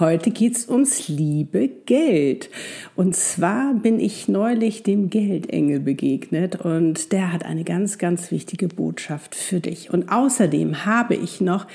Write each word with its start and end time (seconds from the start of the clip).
Heute 0.00 0.30
geht's 0.30 0.68
ums 0.68 1.08
liebe 1.08 1.68
Geld. 1.68 2.50
Und 2.94 3.16
zwar 3.16 3.74
bin 3.74 3.98
ich 3.98 4.28
neulich 4.28 4.84
dem 4.84 5.10
Geldengel 5.10 5.80
begegnet 5.80 6.54
und 6.60 7.10
der 7.10 7.32
hat 7.32 7.44
eine 7.44 7.64
ganz, 7.64 7.98
ganz 7.98 8.30
wichtige 8.30 8.68
Botschaft 8.68 9.34
für 9.34 9.58
dich. 9.58 9.92
Und 9.92 10.12
außerdem 10.12 10.84
habe 10.84 11.16
ich 11.16 11.40
noch 11.40 11.66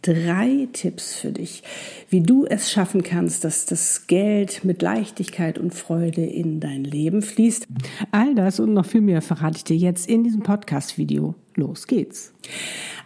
drei 0.00 0.68
Tipps 0.72 1.16
für 1.16 1.32
dich, 1.32 1.64
wie 2.08 2.20
du 2.20 2.46
es 2.46 2.70
schaffen 2.70 3.02
kannst, 3.02 3.42
dass 3.42 3.66
das 3.66 4.06
Geld 4.06 4.64
mit 4.64 4.80
Leichtigkeit 4.80 5.58
und 5.58 5.74
Freude 5.74 6.24
in 6.24 6.60
dein 6.60 6.84
Leben 6.84 7.20
fließt. 7.20 7.66
All 8.12 8.36
das 8.36 8.60
und 8.60 8.74
noch 8.74 8.86
viel 8.86 9.00
mehr 9.00 9.22
verrate 9.22 9.56
ich 9.56 9.64
dir 9.64 9.76
jetzt 9.76 10.08
in 10.08 10.22
diesem 10.22 10.42
Podcast-Video. 10.42 11.34
Los 11.56 11.88
geht's. 11.88 12.32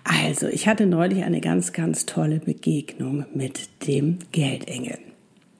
Also, 0.08 0.46
ich 0.46 0.68
hatte 0.68 0.86
neulich 0.86 1.24
eine 1.24 1.40
ganz, 1.40 1.72
ganz 1.72 2.06
tolle 2.06 2.38
Begegnung 2.38 3.26
mit 3.34 3.68
dem 3.88 4.18
Geldengel. 4.30 4.98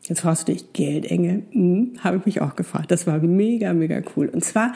Jetzt 0.09 0.20
fragst 0.20 0.46
du 0.46 0.52
dich, 0.52 0.73
Geldengel? 0.73 1.42
Hm, 1.50 1.95
habe 1.98 2.18
ich 2.18 2.27
mich 2.27 2.41
auch 2.41 2.54
gefragt. 2.54 2.92
Das 2.92 3.09
war 3.09 3.18
mega, 3.18 3.73
mega 3.73 4.01
cool. 4.14 4.28
Und 4.28 4.45
zwar 4.45 4.73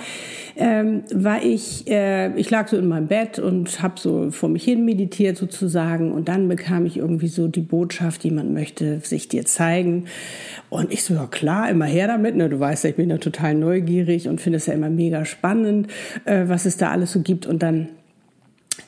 ähm, 0.57 1.05
war 1.15 1.45
ich, 1.45 1.87
äh, 1.89 2.35
ich 2.35 2.51
lag 2.51 2.67
so 2.67 2.77
in 2.77 2.89
meinem 2.89 3.07
Bett 3.07 3.39
und 3.39 3.81
habe 3.81 3.95
so 4.01 4.33
vor 4.33 4.49
mich 4.49 4.65
hin 4.65 4.85
meditiert 4.85 5.37
sozusagen. 5.37 6.11
Und 6.11 6.29
dann 6.29 6.49
bekam 6.49 6.85
ich 6.85 6.97
irgendwie 6.97 7.29
so 7.29 7.47
die 7.47 7.61
Botschaft, 7.61 8.25
jemand 8.25 8.53
möchte 8.53 8.99
sich 9.01 9.29
dir 9.29 9.45
zeigen. 9.45 10.07
Und 10.69 10.93
ich 10.93 11.05
so, 11.05 11.15
ja 11.15 11.29
klar, 11.29 11.71
immer 11.71 11.85
her 11.87 12.09
damit. 12.09 12.35
Ne? 12.35 12.49
Du 12.49 12.59
weißt 12.59 12.83
ja, 12.83 12.91
ich 12.91 12.97
bin 12.97 13.09
ja 13.09 13.19
total 13.19 13.55
neugierig 13.55 14.27
und 14.27 14.41
finde 14.41 14.57
es 14.57 14.67
ja 14.67 14.75
immer 14.75 14.91
mega 14.91 15.25
spannend, 15.25 15.87
äh, 16.25 16.49
was 16.49 16.67
es 16.67 16.77
da 16.77 16.91
alles 16.91 17.13
so 17.13 17.21
gibt. 17.21 17.47
Und 17.47 17.63
dann 17.63 17.91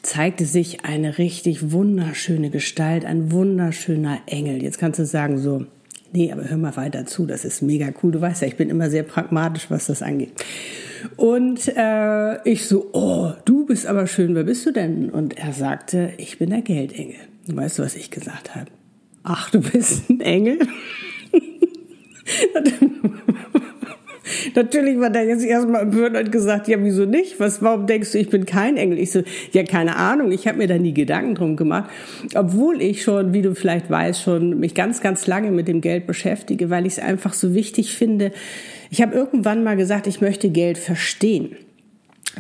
zeigte 0.03 0.47
sich 0.47 0.85
eine 0.85 1.19
richtig 1.19 1.73
wunderschöne 1.73 2.51
Gestalt, 2.51 3.05
ein 3.05 3.31
wunderschöner 3.33 4.21
Engel. 4.27 4.63
Jetzt 4.63 4.79
kannst 4.79 4.99
du 4.99 5.07
sagen 5.07 5.39
so, 5.39 5.67
nee, 6.13 6.33
aber 6.33 6.49
hör 6.49 6.57
mal 6.57 6.77
weiter 6.77 7.07
zu, 7.07 7.27
das 7.27 7.45
ist 7.45 7.63
mega 7.63 7.89
cool. 8.03 8.13
Du 8.13 8.21
weißt 8.21 8.43
ja, 8.43 8.49
ich 8.49 8.57
bin 8.57 8.71
immer 8.71 8.91
sehr 8.91 9.03
pragmatisch, 9.03 9.71
was 9.71 9.87
das 9.87 10.03
angeht. 10.03 10.33
Und 11.17 11.69
äh, 11.77 12.49
ich 12.49 12.67
so, 12.67 12.91
oh, 12.93 13.33
du 13.45 13.67
bist 13.67 13.87
aber 13.87 14.07
schön, 14.07 14.35
wer 14.35 14.45
bist 14.45 14.65
du 14.67 14.73
denn? 14.73 15.11
Und 15.11 15.37
er 15.39 15.53
sagte, 15.53 16.13
ich 16.17 16.39
bin 16.39 16.51
der 16.51 16.63
Geldengel. 16.63 17.17
Und 17.49 17.57
weißt 17.57 17.79
du, 17.79 17.83
was 17.83 17.97
ich 17.97 18.11
gesagt 18.11 18.55
habe? 18.55 18.71
Ach, 19.25 19.51
du 19.51 19.61
bist 19.61 20.09
ein 20.11 20.21
Engel? 20.21 20.59
Natürlich 24.55 24.99
war 25.01 25.11
der 25.11 25.25
jetzt 25.25 25.45
erstmal 25.45 25.83
empört 25.83 26.17
und 26.17 26.31
gesagt, 26.31 26.69
ja, 26.69 26.77
wieso 26.83 27.05
nicht? 27.05 27.41
Was, 27.41 27.63
warum 27.63 27.87
denkst 27.87 28.13
du, 28.13 28.19
ich 28.19 28.29
bin 28.29 28.47
kein 28.47 28.77
Engel? 28.77 28.99
Ich 28.99 29.11
so, 29.13 29.23
ja, 29.53 29.65
keine 29.65 29.97
Ahnung. 29.97 30.31
Ich 30.31 30.47
habe 30.47 30.59
mir 30.59 30.69
da 30.69 30.79
nie 30.79 30.95
Gedanken 30.95 31.35
drum 31.35 31.57
gemacht. 31.57 31.91
Obwohl 32.35 32.81
ich 32.81 33.03
schon, 33.03 33.33
wie 33.33 33.43
du 33.43 33.55
vielleicht 33.55 33.91
weißt, 33.91 34.23
schon 34.23 34.61
mich 34.61 34.75
ganz, 34.75 35.01
ganz 35.01 35.27
lange 35.27 35.51
mit 35.51 35.69
dem 35.69 35.81
Geld 35.81 36.07
beschäftige, 36.07 36.71
weil 36.71 36.87
ich 36.87 36.95
es 36.95 36.99
einfach 36.99 37.33
so 37.33 37.55
wichtig 37.55 37.95
finde. 37.95 38.33
Ich 38.91 39.03
habe 39.03 39.15
irgendwann 39.15 39.65
mal 39.65 39.77
gesagt, 39.77 40.07
ich 40.07 40.21
möchte 40.21 40.51
Geld 40.51 40.79
verstehen. 40.79 41.57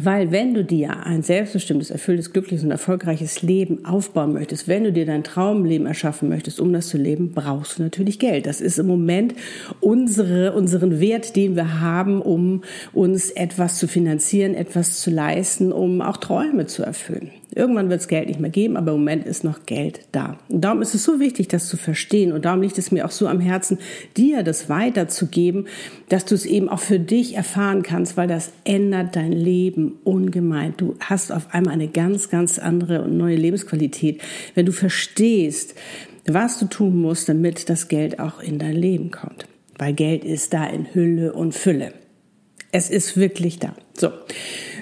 Weil 0.00 0.32
wenn 0.32 0.54
du 0.54 0.64
dir 0.64 1.04
ein 1.04 1.22
selbstbestimmtes, 1.22 1.90
erfülltes, 1.90 2.32
glückliches 2.32 2.64
und 2.64 2.70
erfolgreiches 2.70 3.42
Leben 3.42 3.84
aufbauen 3.84 4.32
möchtest, 4.32 4.66
wenn 4.66 4.84
du 4.84 4.92
dir 4.92 5.04
dein 5.04 5.22
Traumleben 5.22 5.86
erschaffen 5.86 6.28
möchtest, 6.30 6.60
um 6.60 6.72
das 6.72 6.88
zu 6.88 6.96
leben, 6.96 7.32
brauchst 7.32 7.78
du 7.78 7.82
natürlich 7.82 8.18
Geld. 8.18 8.46
Das 8.46 8.60
ist 8.60 8.78
im 8.78 8.86
Moment 8.86 9.34
unsere, 9.80 10.52
unseren 10.52 10.98
Wert, 10.98 11.36
den 11.36 11.56
wir 11.56 11.80
haben, 11.80 12.22
um 12.22 12.62
uns 12.92 13.30
etwas 13.30 13.78
zu 13.78 13.86
finanzieren, 13.86 14.54
etwas 14.54 15.00
zu 15.00 15.10
leisten, 15.10 15.72
um 15.72 16.00
auch 16.00 16.16
Träume 16.16 16.66
zu 16.66 16.82
erfüllen. 16.82 17.30
Irgendwann 17.54 17.90
wird 17.90 18.00
es 18.00 18.08
Geld 18.08 18.28
nicht 18.28 18.40
mehr 18.40 18.50
geben, 18.50 18.78
aber 18.78 18.92
im 18.92 18.98
Moment 18.98 19.26
ist 19.26 19.44
noch 19.44 19.66
Geld 19.66 20.00
da. 20.12 20.38
Und 20.48 20.62
darum 20.62 20.80
ist 20.80 20.94
es 20.94 21.04
so 21.04 21.20
wichtig, 21.20 21.48
das 21.48 21.68
zu 21.68 21.76
verstehen. 21.76 22.32
Und 22.32 22.46
darum 22.46 22.62
liegt 22.62 22.78
es 22.78 22.90
mir 22.90 23.04
auch 23.04 23.10
so 23.10 23.28
am 23.28 23.40
Herzen, 23.40 23.78
dir 24.16 24.42
das 24.42 24.70
weiterzugeben, 24.70 25.66
dass 26.08 26.24
du 26.24 26.34
es 26.34 26.46
eben 26.46 26.70
auch 26.70 26.80
für 26.80 26.98
dich 26.98 27.36
erfahren 27.36 27.82
kannst, 27.82 28.16
weil 28.16 28.26
das 28.26 28.52
ändert 28.64 29.16
dein 29.16 29.32
Leben 29.32 29.98
ungemein. 30.02 30.72
Du 30.78 30.96
hast 31.00 31.30
auf 31.30 31.52
einmal 31.52 31.74
eine 31.74 31.88
ganz, 31.88 32.30
ganz 32.30 32.58
andere 32.58 33.02
und 33.02 33.18
neue 33.18 33.36
Lebensqualität, 33.36 34.22
wenn 34.54 34.64
du 34.64 34.72
verstehst, 34.72 35.74
was 36.26 36.58
du 36.58 36.66
tun 36.66 37.00
musst, 37.00 37.28
damit 37.28 37.68
das 37.68 37.88
Geld 37.88 38.18
auch 38.18 38.40
in 38.40 38.58
dein 38.58 38.76
Leben 38.76 39.10
kommt. 39.10 39.46
Weil 39.76 39.92
Geld 39.92 40.24
ist 40.24 40.54
da 40.54 40.66
in 40.66 40.94
Hülle 40.94 41.34
und 41.34 41.54
Fülle. 41.54 41.92
Es 42.70 42.88
ist 42.88 43.18
wirklich 43.18 43.58
da. 43.58 43.74
So. 43.94 44.10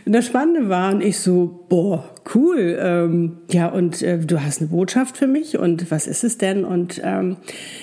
Und 0.04 0.12
das 0.12 0.26
Spannende 0.26 0.68
war, 0.68 0.94
und 0.94 1.02
ich 1.02 1.18
so, 1.18 1.66
boah, 1.68 2.04
cool, 2.34 2.78
ähm, 2.80 3.38
ja, 3.50 3.68
und 3.68 4.02
äh, 4.02 4.18
du 4.18 4.42
hast 4.42 4.60
eine 4.60 4.70
Botschaft 4.70 5.16
für 5.16 5.26
mich 5.26 5.58
und 5.58 5.90
was 5.90 6.06
ist 6.06 6.24
es 6.24 6.38
denn? 6.38 6.64
Und 6.64 7.00
ähm, 7.04 7.36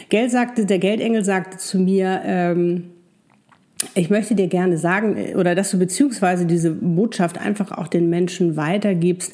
Geld 0.09 0.31
sagte, 0.31 0.65
der 0.65 0.79
Geldengel 0.79 1.23
sagte 1.23 1.57
zu 1.57 1.79
mir, 1.79 2.21
ähm, 2.25 2.85
ich 3.93 4.09
möchte 4.09 4.35
dir 4.35 4.47
gerne 4.47 4.77
sagen, 4.77 5.35
oder 5.35 5.53
dass 5.53 5.71
du 5.71 5.77
beziehungsweise 5.77 6.45
diese 6.45 6.71
Botschaft 6.71 7.39
einfach 7.39 7.71
auch 7.71 7.87
den 7.87 8.09
Menschen 8.09 8.57
weitergibst, 8.57 9.33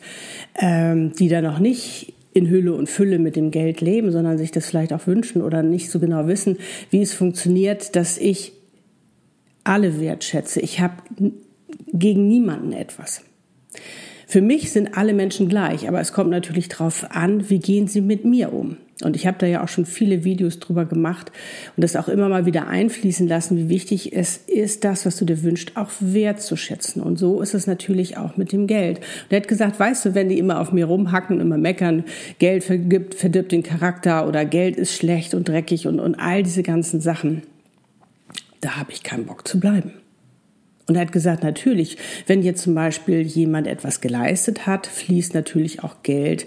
ähm, 0.60 1.14
die 1.14 1.30
da 1.30 1.42
noch 1.42 1.60
nicht 1.60 2.14
in 2.34 2.50
Hülle 2.50 2.74
und 2.74 2.90
Fülle 2.90 3.20
mit 3.20 3.36
dem 3.36 3.52
Geld 3.52 3.80
leben, 3.82 4.12
sondern 4.12 4.38
sich 4.38 4.52
das 4.52 4.66
vielleicht 4.66 4.92
auch 4.92 5.08
wünschen 5.08 5.42
oder 5.42 5.64
nicht 5.64 5.92
so 5.92 6.00
genau 6.00 6.28
wissen, 6.28 6.58
wie 6.90 7.02
es 7.02 7.14
funktioniert, 7.14 7.96
dass 7.96 8.18
ich 8.18 8.54
alle 9.64 10.00
wertschätze. 10.02 10.60
Ich 10.60 10.80
habe 10.80 10.96
gegen 11.94 12.28
niemanden 12.28 12.74
etwas. 12.74 13.24
Für 14.28 14.42
mich 14.42 14.72
sind 14.72 14.98
alle 14.98 15.14
Menschen 15.14 15.48
gleich, 15.48 15.88
aber 15.88 16.00
es 16.00 16.12
kommt 16.12 16.32
natürlich 16.32 16.68
darauf 16.68 17.06
an, 17.12 17.50
wie 17.50 17.60
gehen 17.60 17.88
sie 17.88 18.02
mit 18.02 18.26
mir 18.26 18.52
um. 18.52 18.78
Und 19.04 19.16
ich 19.16 19.28
habe 19.28 19.38
da 19.38 19.46
ja 19.46 19.64
auch 19.64 19.68
schon 19.68 19.86
viele 19.86 20.24
Videos 20.24 20.60
drüber 20.60 20.86
gemacht 20.86 21.32
und 21.76 21.84
das 21.84 21.96
auch 21.96 22.08
immer 22.08 22.30
mal 22.30 22.46
wieder 22.46 22.68
einfließen 22.68 23.28
lassen, 23.28 23.58
wie 23.58 23.70
wichtig 23.70 24.16
es 24.16 24.38
ist, 24.38 24.84
das, 24.86 25.06
was 25.06 25.18
du 25.18 25.26
dir 25.26 25.44
wünschst, 25.44 25.76
auch 25.76 25.90
wertzuschätzen. 26.00 27.02
Und 27.02 27.18
so 27.18 27.42
ist 27.42 27.54
es 27.54 27.68
natürlich 27.68 28.18
auch 28.18 28.38
mit 28.38 28.52
dem 28.52 28.68
Geld. 28.68 29.00
Und 29.00 29.32
er 29.32 29.38
hat 29.42 29.48
gesagt, 29.48 29.80
weißt 29.80 30.06
du, 30.06 30.16
wenn 30.16 30.30
die 30.30 30.38
immer 30.38 30.60
auf 30.60 30.72
mir 30.72 30.86
rumhacken 30.86 31.40
immer 31.40 31.58
meckern, 31.58 32.04
Geld 32.40 32.64
vergibt, 32.64 33.16
verdirbt 33.16 33.52
den 33.52 33.64
Charakter 33.64 34.28
oder 34.28 34.46
Geld 34.46 34.78
ist 34.78 34.94
schlecht 34.96 35.34
und 35.34 35.48
dreckig 35.48 35.88
und, 35.88 36.00
und 36.00 36.16
all 36.16 36.44
diese 36.44 36.64
ganzen 36.64 37.02
Sachen, 37.02 37.44
da 38.62 38.78
habe 38.78 38.92
ich 38.92 39.04
keinen 39.04 39.26
Bock 39.26 39.48
zu 39.48 39.60
bleiben. 39.60 39.94
Und 40.88 40.96
er 40.96 41.02
hat 41.02 41.12
gesagt, 41.12 41.44
natürlich, 41.44 41.98
wenn 42.28 42.42
jetzt 42.42 42.62
zum 42.62 42.76
Beispiel 42.76 43.22
jemand 43.22 43.68
etwas 43.68 44.02
geleistet 44.02 44.68
hat, 44.68 44.88
fließt 44.88 45.34
natürlich 45.34 45.84
auch 45.84 46.04
Geld 46.04 46.46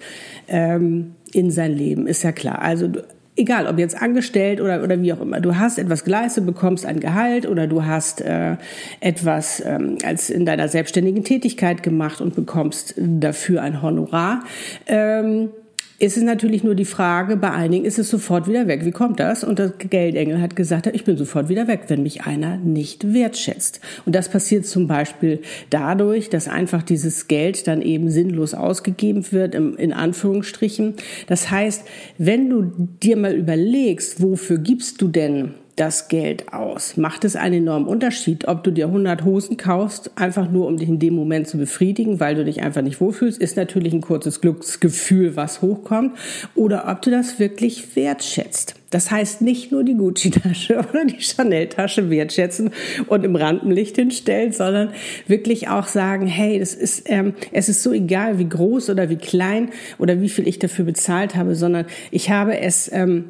ähm, 0.49 1.15
in 1.33 1.51
sein 1.51 1.73
Leben, 1.73 2.07
ist 2.07 2.23
ja 2.23 2.33
klar. 2.33 2.61
Also 2.61 2.91
egal, 3.37 3.67
ob 3.67 3.79
jetzt 3.79 4.01
angestellt 4.01 4.61
oder, 4.61 4.83
oder 4.83 5.01
wie 5.01 5.13
auch 5.13 5.21
immer, 5.21 5.41
du 5.41 5.57
hast 5.57 5.79
etwas 5.79 6.05
geleistet, 6.05 6.47
bekommst 6.47 6.85
ein 6.87 7.01
Gehalt 7.01 7.47
oder 7.47 7.67
du 7.67 7.85
hast 7.85 8.21
äh, 8.21 8.57
etwas 9.01 9.63
ähm, 9.65 9.99
als 10.05 10.31
in 10.31 10.45
deiner 10.45 10.69
selbstständigen 10.69 11.25
Tätigkeit 11.25 11.83
gemacht 11.83 12.21
und 12.21 12.35
bekommst 12.35 12.95
dafür 12.97 13.63
ein 13.63 13.83
Honorar. 13.83 14.43
Ähm, 14.87 15.51
ist 15.99 16.17
es 16.17 16.23
natürlich 16.23 16.63
nur 16.63 16.75
die 16.75 16.85
Frage, 16.85 17.37
bei 17.37 17.51
einigen 17.51 17.85
ist 17.87 17.99
es 17.99 18.11
sofort 18.11 18.49
wieder 18.49 18.67
weg. 18.67 18.85
Wie 18.85 18.91
kommt 18.91 19.19
das? 19.19 19.45
Und 19.45 19.59
der 19.59 19.71
Geldengel 19.71 20.41
hat 20.41 20.55
gesagt, 20.55 20.87
ich 20.89 21.05
bin 21.05 21.17
sofort 21.17 21.49
wieder 21.49 21.69
weg, 21.69 21.85
wenn 21.89 22.03
mich 22.03 22.25
einer 22.25 22.59
nicht 22.59 23.15
wertschätzt. 23.15 23.81
Und 24.05 24.15
das 24.15 24.29
passiert 24.29 24.67
zum 24.67 24.87
Beispiel 24.87 25.41
dadurch, 25.71 26.29
dass 26.29 26.49
einfach 26.49 26.83
dieses 26.83 27.29
Geld 27.29 27.67
dann 27.67 27.81
eben 27.81 28.11
sinnlos 28.11 28.53
ausgegeben 28.53 29.25
wird, 29.33 29.55
in 29.55 29.93
Anführungsstrichen. 29.93 30.95
Das 31.29 31.51
heißt, 31.51 31.85
wenn 32.19 32.51
du 32.51 32.73
dir 33.03 33.17
mal 33.17 33.35
überlegst, 33.35 34.23
wofür 34.23 34.59
gibst 34.59 35.01
du 35.01 35.09
denn 35.09 35.55
das 35.77 36.09
Geld 36.09 36.53
aus? 36.53 36.97
Macht 36.97 37.25
es 37.25 37.37
einen 37.37 37.63
enormen 37.63 37.87
Unterschied, 37.87 38.49
ob 38.49 38.65
du 38.65 38.71
dir 38.71 38.87
100 38.87 39.25
Hosen 39.25 39.57
kaufst, 39.57 40.11
einfach 40.17 40.51
nur 40.51 40.67
um 40.67 40.79
dich 40.79 40.89
in 40.89 40.99
dem 40.99 41.15
Moment 41.15 41.49
zu 41.49 41.59
befriedigen, 41.59 42.19
weil 42.19 42.35
du 42.35 42.45
dich 42.45 42.63
einfach 42.63 42.83
nicht 42.83 43.01
wohlfühlst, 43.01 43.39
ist 43.41 43.57
natürlich 43.57 43.93
ein 43.93 44.01
kurzes 44.01 44.41
Glücksgefühl, 44.41 45.37
was 45.37 45.63
hochkommt, 45.63 46.17
oder 46.55 46.89
ob 46.89 47.03
du 47.03 47.11
das 47.11 47.39
wirklich 47.39 47.95
wertschätzt. 47.95 48.75
Das 48.91 49.11
heißt 49.11 49.43
nicht 49.43 49.73
nur 49.73 49.85
die 49.85 49.95
Gucci-Tasche 49.95 50.79
oder 50.91 51.05
die 51.05 51.21
Chanel-Tasche 51.21 52.09
wertschätzen 52.09 52.71
und 53.09 53.25
im 53.25 53.37
Rampenlicht 53.37 53.97
hinstellen, 53.97 54.53
sondern 54.53 54.91
wirklich 55.27 55.69
auch 55.69 55.87
sagen, 55.87 56.27
hey, 56.27 56.59
das 56.59 56.75
ist, 56.75 57.03
ähm, 57.07 57.35
es 57.53 57.69
ist 57.69 57.83
so 57.83 57.93
egal, 57.93 58.39
wie 58.39 58.49
groß 58.49 58.89
oder 58.91 59.11
wie 59.11 59.17
klein 59.17 59.71
oder 59.99 60.21
wie 60.21 60.29
viel 60.29 60.49
ich 60.49 60.59
dafür 60.59 60.87
bezahlt 60.87 61.35
habe, 61.35 61.55
sondern 61.55 61.87
ich 62.11 62.31
habe 62.31 62.59
es 62.59 62.91
ähm, 62.93 63.25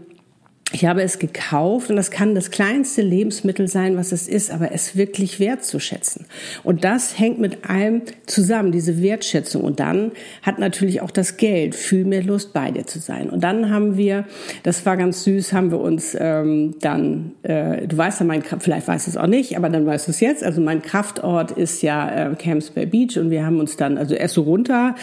ich 0.73 0.85
habe 0.85 1.01
es 1.03 1.21
gekauft 1.21 1.91
und 1.91 1.97
das 1.97 2.11
kann 2.11 2.35
das 2.35 2.51
kleinste 2.51 3.01
Lebensmittel 3.01 3.69
sein, 3.69 3.97
was 3.97 4.11
es 4.11 4.27
ist, 4.27 4.51
aber 4.51 4.73
es 4.73 4.97
wirklich 4.97 5.39
wertzuschätzen. 5.39 6.27
Und 6.65 6.83
das 6.83 7.21
hängt 7.21 7.39
mit 7.39 7.71
allem 7.71 8.03
zusammen, 8.27 8.73
diese 8.73 9.01
Wertschätzung. 9.01 9.63
Und 9.63 9.79
dann 9.79 10.11
hat 10.43 10.59
natürlich 10.59 11.03
auch 11.03 11.13
das 11.13 11.37
Geld 11.37 11.77
viel 11.77 12.05
mehr 12.05 12.25
Lust, 12.25 12.53
bei 12.53 12.73
dir 12.73 12.85
zu 12.85 12.99
sein. 12.99 13.31
Und 13.31 13.45
dann 13.45 13.71
haben 13.71 13.97
wir, 13.97 14.25
das 14.65 14.85
war 14.85 14.97
ganz 14.97 15.23
süß, 15.23 15.53
haben 15.53 15.71
wir 15.71 15.79
uns 15.79 16.17
ähm, 16.19 16.75
dann, 16.81 17.33
äh, 17.45 17.87
du 17.87 17.97
weißt 17.97 18.21
ja, 18.21 18.27
mein 18.27 18.43
vielleicht 18.43 18.89
weißt 18.89 19.07
du 19.07 19.11
es 19.13 19.17
auch 19.17 19.29
nicht, 19.29 19.57
aber 19.57 19.69
dann 19.69 19.87
weißt 19.87 20.09
du 20.09 20.11
es 20.11 20.19
jetzt. 20.19 20.43
Also 20.43 20.61
mein 20.61 20.83
Kraftort 20.83 21.53
ist 21.53 21.83
ja 21.83 22.31
äh, 22.33 22.35
Camps 22.35 22.71
Bay 22.71 22.87
Beach 22.87 23.17
und 23.19 23.31
wir 23.31 23.47
haben 23.47 23.61
uns 23.61 23.77
dann 23.77 23.97
also 23.97 24.17
erst 24.17 24.35
so 24.35 24.43
runter 24.43 24.97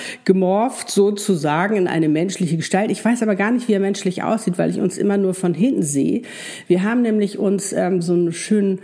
sozusagen 0.88 1.78
in 1.78 1.88
eine 1.88 2.10
menschliche 2.10 2.58
Gestalt. 2.58 2.92
Ich 2.92 3.04
weiß 3.04 3.24
aber 3.24 3.36
gar 3.36 3.52
nicht, 3.52 3.70
wie 3.70 3.74
er 3.74 3.80
menschlich 3.80 4.24
aussieht, 4.24 4.58
weil 4.58 4.70
ich 4.70 4.82
uns 4.82 4.98
immer 4.98 5.18
nur 5.18 5.34
von 5.34 5.53
hinten 5.54 5.84
sehe. 5.84 6.24
Wir 6.68 6.84
haben 6.84 7.02
nämlich 7.02 7.38
uns 7.38 7.74
ähm, 7.74 8.02
so 8.02 8.14
einen 8.14 8.34
schönen 8.34 8.80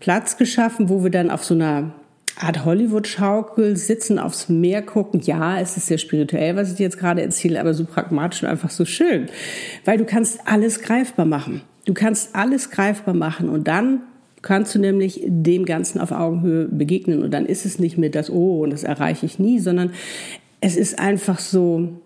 Platz 0.00 0.36
geschaffen, 0.36 0.88
wo 0.88 1.02
wir 1.02 1.10
dann 1.10 1.30
auf 1.30 1.44
so 1.44 1.54
einer 1.54 1.92
Art 2.38 2.64
Hollywood-Schaukel 2.64 3.76
sitzen, 3.76 4.18
aufs 4.18 4.48
Meer 4.48 4.82
gucken. 4.82 5.20
Ja, 5.20 5.58
es 5.58 5.76
ist 5.76 5.86
sehr 5.86 5.98
spirituell, 5.98 6.54
was 6.56 6.72
ich 6.72 6.78
jetzt 6.78 6.98
gerade 6.98 7.22
erzähle, 7.22 7.58
aber 7.60 7.72
so 7.72 7.84
pragmatisch 7.84 8.42
und 8.42 8.48
einfach 8.50 8.70
so 8.70 8.84
schön. 8.84 9.26
Weil 9.84 9.96
du 9.96 10.04
kannst 10.04 10.40
alles 10.44 10.82
greifbar 10.82 11.24
machen. 11.24 11.62
Du 11.86 11.94
kannst 11.94 12.34
alles 12.34 12.70
greifbar 12.70 13.14
machen 13.14 13.48
und 13.48 13.68
dann 13.68 14.00
kannst 14.42 14.74
du 14.74 14.78
nämlich 14.78 15.22
dem 15.24 15.64
Ganzen 15.64 16.00
auf 16.00 16.12
Augenhöhe 16.12 16.66
begegnen 16.66 17.22
und 17.22 17.32
dann 17.32 17.46
ist 17.46 17.64
es 17.64 17.78
nicht 17.78 17.96
mehr 17.96 18.10
das, 18.10 18.30
oh, 18.30 18.62
und 18.62 18.70
das 18.70 18.84
erreiche 18.84 19.24
ich 19.24 19.38
nie, 19.38 19.58
sondern 19.58 19.92
es 20.60 20.76
ist 20.76 20.98
einfach 20.98 21.38
so, 21.38 22.00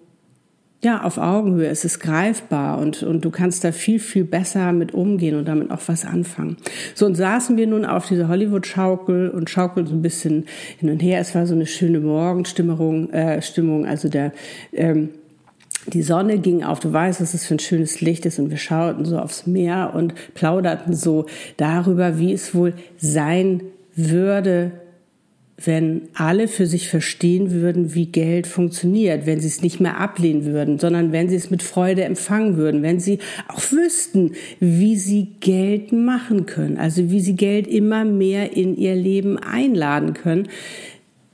ja, 0.83 1.03
auf 1.03 1.19
Augenhöhe, 1.19 1.67
es 1.67 1.85
ist 1.85 2.01
greifbar 2.01 2.79
und, 2.79 3.03
und 3.03 3.23
du 3.23 3.31
kannst 3.31 3.65
da 3.65 3.73
viel, 3.73 3.99
viel 3.99 4.25
besser 4.25 4.73
mit 4.73 4.95
umgehen 4.95 5.37
und 5.37 5.47
damit 5.47 5.71
auch 5.71 5.81
was 5.87 6.07
anfangen. 6.07 6.57
So, 6.95 7.05
und 7.05 7.17
saßen 7.17 7.59
wir 7.59 7.67
nun 7.67 7.85
auf 7.85 8.09
dieser 8.09 8.29
Hollywood-Schaukel 8.29 9.29
und 9.29 9.51
schaukeln 9.51 9.87
so 9.87 9.95
ein 9.95 10.01
bisschen 10.01 10.47
hin 10.79 10.89
und 10.89 11.03
her. 11.03 11.21
Es 11.21 11.35
war 11.35 11.47
so 11.47 11.55
eine 11.55 11.67
schöne 11.67 12.01
Morgenstimmung, 12.01 13.11
äh, 13.11 13.43
Stimmung, 13.43 13.85
also 13.85 14.09
der, 14.09 14.33
ähm, 14.73 15.11
die 15.87 16.03
Sonne 16.03 16.39
ging 16.39 16.63
auf, 16.63 16.81
du 16.81 16.91
weißt, 16.91 17.21
was 17.21 17.35
es 17.35 17.45
für 17.45 17.57
ein 17.57 17.59
schönes 17.59 18.01
Licht 18.01 18.25
ist 18.25 18.39
und 18.39 18.51
wir 18.51 18.59
schauten 18.59 19.05
so 19.05 19.19
aufs 19.19 19.47
Meer 19.47 19.93
und 19.95 20.15
plauderten 20.35 20.95
so 20.95 21.27
darüber, 21.59 22.19
wie 22.19 22.33
es 22.33 22.55
wohl 22.55 22.73
sein 22.97 23.63
würde, 23.95 24.73
wenn 25.67 26.09
alle 26.15 26.49
für 26.49 26.67
sich 26.67 26.89
verstehen 26.89 27.51
würden, 27.51 27.95
wie 27.95 28.07
Geld 28.07 28.47
funktioniert, 28.47 29.27
wenn 29.27 29.41
sie 29.41 29.49
es 29.49 29.63
nicht 29.63 29.81
mehr 29.81 29.99
ablehnen 29.99 30.45
würden, 30.45 30.79
sondern 30.79 31.13
wenn 31.13 31.29
sie 31.29 31.37
es 31.37 31.51
mit 31.51 31.63
Freude 31.63 32.05
empfangen 32.05 32.57
würden, 32.57 32.83
wenn 32.83 33.01
sie 33.01 33.19
auch 33.49 33.61
wüssten, 33.71 34.33
wie 34.59 34.97
sie 34.97 35.35
Geld 35.41 35.93
machen 35.93 36.47
können, 36.47 36.79
also 36.79 37.11
wie 37.11 37.21
sie 37.21 37.37
Geld 37.37 37.67
immer 37.67 38.05
mehr 38.05 38.57
in 38.57 38.77
ihr 38.77 38.95
Leben 38.95 39.39
einladen 39.39 40.15
können. 40.15 40.49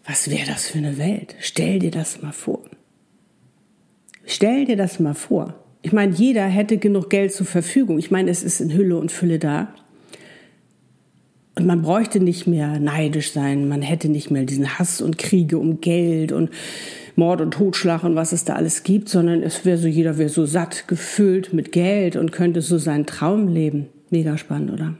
Was 0.04 0.30
wäre 0.30 0.46
das 0.46 0.68
für 0.68 0.78
eine 0.78 0.98
Welt? 0.98 1.34
Stell 1.40 1.78
dir 1.78 1.90
das 1.90 2.22
mal 2.22 2.32
vor. 2.32 2.62
Stell 4.24 4.64
dir 4.64 4.76
das 4.76 4.98
mal 4.98 5.14
vor. 5.14 5.54
Ich 5.82 5.92
meine, 5.92 6.12
jeder 6.12 6.44
hätte 6.46 6.78
genug 6.78 7.10
Geld 7.10 7.32
zur 7.32 7.46
Verfügung. 7.46 7.98
Ich 7.98 8.10
meine, 8.10 8.30
es 8.30 8.42
ist 8.42 8.60
in 8.60 8.72
Hülle 8.72 8.98
und 8.98 9.12
Fülle 9.12 9.38
da. 9.38 9.72
Und 11.58 11.66
man 11.66 11.80
bräuchte 11.80 12.20
nicht 12.20 12.46
mehr 12.46 12.78
neidisch 12.78 13.32
sein, 13.32 13.66
man 13.66 13.80
hätte 13.80 14.10
nicht 14.10 14.30
mehr 14.30 14.44
diesen 14.44 14.78
Hass 14.78 15.00
und 15.00 15.16
Kriege 15.16 15.56
um 15.56 15.80
Geld 15.80 16.30
und 16.30 16.50
Mord 17.16 17.40
und 17.40 17.52
Totschlag 17.52 18.04
und 18.04 18.14
was 18.14 18.32
es 18.32 18.44
da 18.44 18.54
alles 18.54 18.82
gibt, 18.82 19.08
sondern 19.08 19.42
es 19.42 19.64
wäre 19.64 19.78
so, 19.78 19.88
jeder 19.88 20.18
wäre 20.18 20.28
so 20.28 20.44
satt, 20.44 20.86
gefüllt 20.86 21.54
mit 21.54 21.72
Geld 21.72 22.16
und 22.16 22.30
könnte 22.30 22.60
so 22.60 22.76
seinen 22.76 23.06
Traum 23.06 23.48
leben. 23.48 23.86
Mega 24.10 24.36
spannend, 24.36 24.70
oder? 24.70 24.94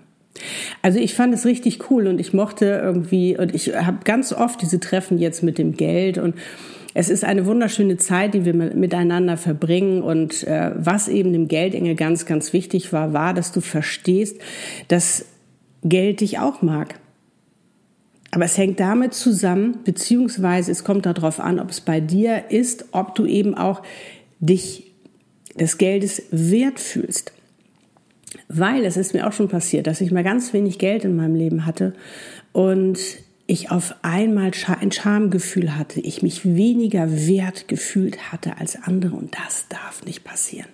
Also 0.81 0.99
ich 0.99 1.15
fand 1.15 1.35
es 1.35 1.45
richtig 1.45 1.91
cool 1.91 2.07
und 2.07 2.19
ich 2.19 2.33
mochte 2.33 2.81
irgendwie, 2.83 3.37
und 3.37 3.55
ich 3.55 3.75
habe 3.77 3.99
ganz 4.05 4.33
oft 4.33 4.63
diese 4.63 4.81
Treffen 4.81 5.19
jetzt 5.19 5.43
mit 5.43 5.59
dem 5.59 5.77
Geld 5.77 6.17
und 6.17 6.37
es 6.95 7.11
ist 7.11 7.25
eine 7.25 7.45
wunderschöne 7.45 7.99
Zeit, 7.99 8.33
die 8.33 8.47
wir 8.47 8.55
miteinander 8.55 9.37
verbringen. 9.37 10.01
Und 10.01 10.45
äh, 10.45 10.71
was 10.77 11.09
eben 11.09 11.35
dem 11.35 11.47
Geldengel 11.47 11.95
ganz, 11.95 12.25
ganz 12.25 12.55
wichtig 12.55 12.91
war, 12.91 13.13
war, 13.13 13.35
dass 13.35 13.53
du 13.53 13.61
verstehst, 13.61 14.39
dass 14.89 15.27
Geld 15.89 16.21
dich 16.21 16.39
auch 16.39 16.63
mag. 16.63 16.99
Aber 18.33 18.45
es 18.45 18.59
hängt 18.59 18.81
damit 18.81 19.15
zusammen, 19.15 19.79
beziehungsweise 19.85 20.71
es 20.71 20.85
kommt 20.85 21.07
darauf 21.07 21.41
an, 21.41 21.59
ob 21.59 21.71
es 21.71 21.81
bei 21.81 22.01
dir 22.01 22.51
ist, 22.51 22.87
ob 22.93 23.15
du 23.15 23.25
eben 23.25 23.55
auch 23.55 23.83
dich 24.41 24.93
des 25.59 25.79
Geldes 25.79 26.23
wert 26.31 26.81
fühlst. 26.81 27.33
Weil 28.49 28.85
es 28.85 28.97
ist 28.97 29.15
mir 29.15 29.27
auch 29.27 29.33
schon 29.33 29.49
passiert, 29.49 29.87
dass 29.87 30.01
ich 30.01 30.11
mal 30.11 30.25
ganz 30.25 30.53
wenig 30.53 30.79
Geld 30.79 31.05
in 31.05 31.17
meinem 31.17 31.35
Leben 31.35 31.67
hatte 31.67 31.95
und 32.53 32.99
ich 33.47 33.71
auf 33.71 33.95
einmal 34.03 34.51
ein 34.81 34.93
Schamgefühl 34.93 35.77
hatte, 35.77 36.01
ich 36.01 36.23
mich 36.23 36.45
weniger 36.45 37.29
wert 37.29 37.69
gefühlt 37.69 38.33
hatte 38.33 38.59
als 38.59 38.83
andere 38.83 39.15
und 39.17 39.37
das 39.37 39.67
darf 39.69 40.05
nicht 40.05 40.25
passieren. 40.25 40.69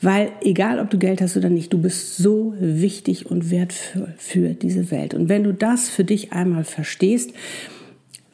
Weil 0.00 0.32
egal, 0.42 0.80
ob 0.80 0.90
du 0.90 0.98
Geld 0.98 1.20
hast 1.20 1.36
oder 1.36 1.48
nicht, 1.48 1.72
du 1.72 1.78
bist 1.80 2.16
so 2.16 2.54
wichtig 2.58 3.26
und 3.26 3.50
wertvoll 3.50 4.14
für 4.18 4.48
diese 4.48 4.90
Welt. 4.90 5.14
Und 5.14 5.28
wenn 5.28 5.44
du 5.44 5.54
das 5.54 5.88
für 5.90 6.02
dich 6.02 6.32
einmal 6.32 6.64
verstehst, 6.64 7.32